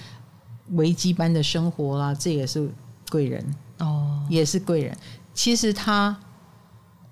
[0.72, 2.68] 危机般的生活啦，这也是
[3.14, 4.96] 贵人哦，也是贵人。
[5.32, 6.16] 其实他。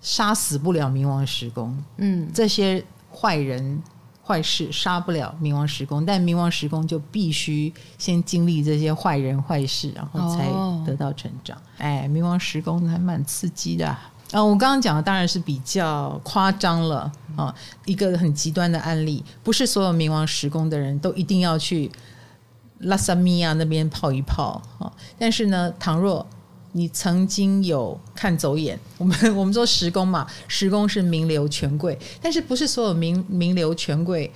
[0.05, 2.85] 杀死不了冥王十宫，嗯，这些
[3.15, 3.81] 坏人
[4.27, 10.49] 坏事杀不了冥王十宫，但冥王十宫就必须先经历这些坏人坏事，然后才
[10.85, 11.57] 得到成长。
[11.57, 14.11] 哦、哎，冥王十宫还蛮刺激的啊！
[14.33, 21.89] 啊我刚刚讲的当然是比较夸张了啊，一个很极端的案例，不是所有冥王十宫的人都一定要去
[22.83, 24.93] 拉萨米亚那边泡一泡哈。
[25.19, 26.27] 但是呢，倘若
[26.73, 34.33] 你曾经有看走眼， 我们我们说十宫嘛，十宫是名流权贵，但是不是所有名名流权贵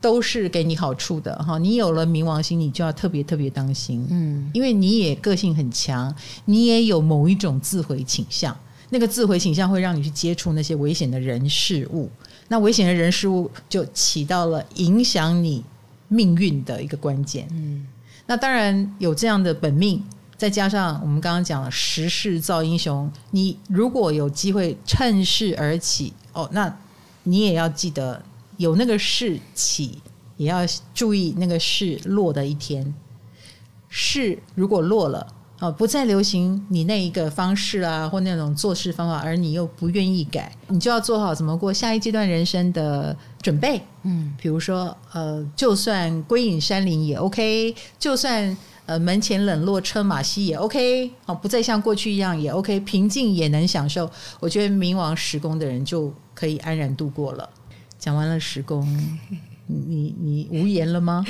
[0.00, 1.58] 都是给你好处的哈。
[1.58, 6.14] 你有了冥王星，你就要特别特别当心，嗯，因为你也个性很强，
[6.44, 8.56] 你也有某一种自毁倾向，
[8.90, 12.08] 那个自毁倾向会让你去接触那些危险的人事物，
[12.46, 15.64] 那危险的人事物就起到了影响你
[16.08, 17.86] 命运的一个关键，嗯，
[18.26, 20.02] 那当然有这样的本命。
[20.38, 26.76] 再加上我们刚刚讲了时势造英雄，你如果有机会趁势而起哦，那
[27.22, 28.22] 你也要记得
[28.58, 30.02] 有那个势起，
[30.36, 30.58] 也要
[30.92, 32.94] 注意那个势落的一天。
[33.88, 35.26] 势如果落了
[35.58, 43.80] 哦，不再流行你那一个方式啊，或那种做事方法，而你又不愿意改，你就要做好怎么过下一阶段人生的准备。
[44.02, 48.56] 嗯，比如说呃，就算归隐山林也 OK，就算。
[48.86, 54.08] 呃，门前冷落车马稀也 OK，好，不再像过去一样也 OK，平静也能享受。
[54.38, 57.50] 我觉得冥王时宫的人就可以安然度过了。
[57.98, 58.86] 讲完了时宫，
[59.66, 61.24] 你你无言了吗？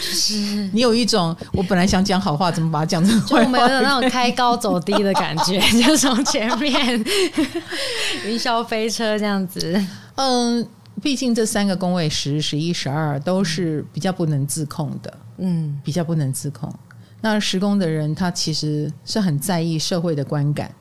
[0.00, 0.34] 是
[0.72, 3.44] 你有一种我本来想讲好话，怎么把它讲成坏话？
[3.44, 7.04] 就没有那种开高走低的感觉， 就从前面
[8.24, 9.78] 云霄飞车这样子。
[10.14, 10.66] 嗯，
[11.02, 16.72] 毕竟这三个宫位十、十一、十二都是比较不能自控的，嗯，比较不能自控。
[17.20, 20.72] 那十宫的人，他其实是很在意社会的观感，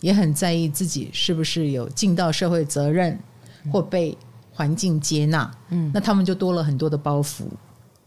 [0.00, 3.18] 也很在意自己是不是有尽到社会责任，
[3.72, 4.16] 或被
[4.56, 5.48] 环境接纳。
[5.68, 7.44] 嗯，那他们就多了很多的包袱，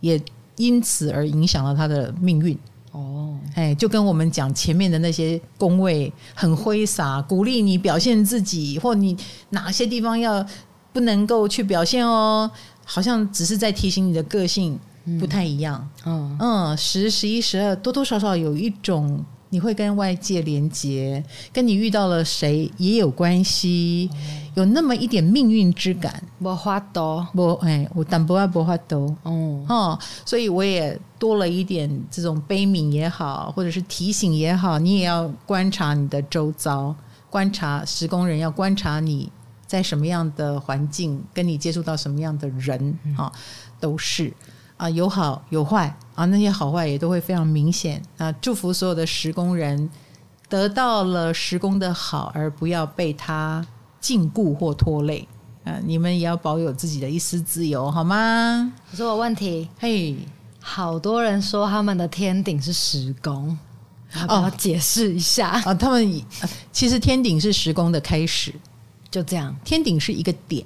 [0.02, 0.22] 也
[0.58, 2.58] 因此而影响了他的命运。
[2.92, 9.16] 哦，哎，就跟我们讲前面的那些工位很挥洒，鼓励你表现自己，或你
[9.52, 10.46] 哪些地方要
[10.92, 12.52] 不能够去表现哦，
[12.84, 14.78] 好像只是在提醒你的个性。
[15.20, 24.08] 不太一样，嗯嗯，十、十一、十二，多多少少有一种你会跟外界连接，跟你遇到了谁也有关系，
[24.60, 26.22] 有那么一点命运之感。
[26.40, 36.94] 无法多，无哎，我但不爱无法多，哦哦，所以我也多了一点这种悲悯也好，或者是提醒也好，你也要观察你的周遭，
[37.30, 39.32] 观察施工人要观察你
[39.66, 43.32] 在什么样的环境，跟你接触到什么样的人啊，
[43.80, 44.34] 都是。
[44.78, 48.32] 啊，有好有坏啊，那些好坏也都会非常明显啊。
[48.42, 49.90] 祝福所有的施工人
[50.48, 53.66] 得到了十宫的好，而不要被他
[54.00, 55.28] 禁锢或拖累
[55.64, 55.80] 啊。
[55.86, 58.72] 你们也要保有自己的一丝自由，好吗？
[58.92, 60.16] 我说我问题，嘿，
[60.60, 63.58] 好多人说他们的天顶是十宫，
[64.28, 65.74] 要我解释一下啊。
[65.74, 66.22] 他们
[66.72, 68.54] 其实天顶是十宫的开始，
[69.10, 70.66] 就这样，天顶是一个点。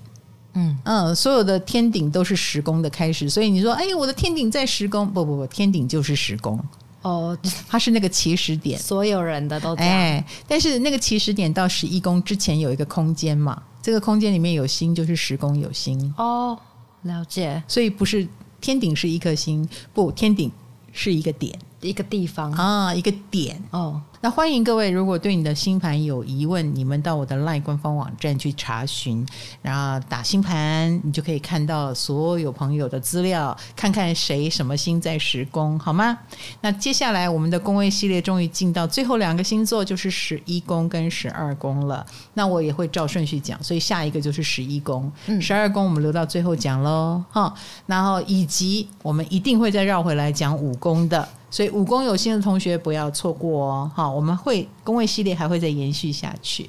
[0.55, 6.63] 嗯嗯，所有的天顶都是十宫的开始，所以你说，哎，我的天顶在十宫，不不不，天顶就是十宫
[7.03, 7.37] 哦，
[7.69, 16.13] 它是那个起始点，所有人的都哎，但是那个起始点到十一宫之前有一个空间嘛，这个空间里面有星，就是十宫有星。
[16.17, 16.57] 哦，
[17.03, 18.27] 了解，所以不是
[18.59, 20.51] 天顶是一颗星，不，天顶
[20.91, 24.01] 是一个点一个地方啊，一个点哦。
[24.21, 29.27] 那欢迎各位，如果对你的星盘有疑问，你们到我的 LINE 官方网站去查询，
[29.61, 36.17] 然后打星盘，你就可以看到所有朋友的资料，看看谁什么星在十宫，好吗？
[36.61, 42.05] 那接下来我们的宫位系列终于进到最后两个星座，就是十一宫跟十二宫了。
[42.33, 45.11] 那我也会照顺序讲，所以下一个就是十一宫，
[45.41, 47.53] 十二宫我们留到最后讲喽，哈。
[47.87, 51.27] 然后以及我们一定会再绕回来讲五宫的。
[51.53, 56.67] 所以武功有心的同学不要错过哦，好，我们会工位系列还会再延续下去。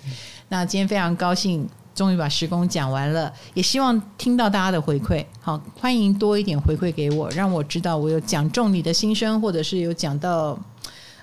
[0.50, 10.58] 那今天非常高兴，终于把十宫讲完了，也希望听到大家的回馈，好，欢迎多一点回馈给我，让我知道我有讲中你的心声，或者是有讲到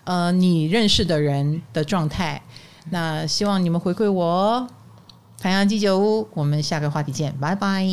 [0.05, 2.41] 呃你认识的人的状态。
[2.89, 4.67] 那希望你们回馈我，
[5.39, 7.85] 唐阳鸡酒屋，我们下个话题见，拜拜。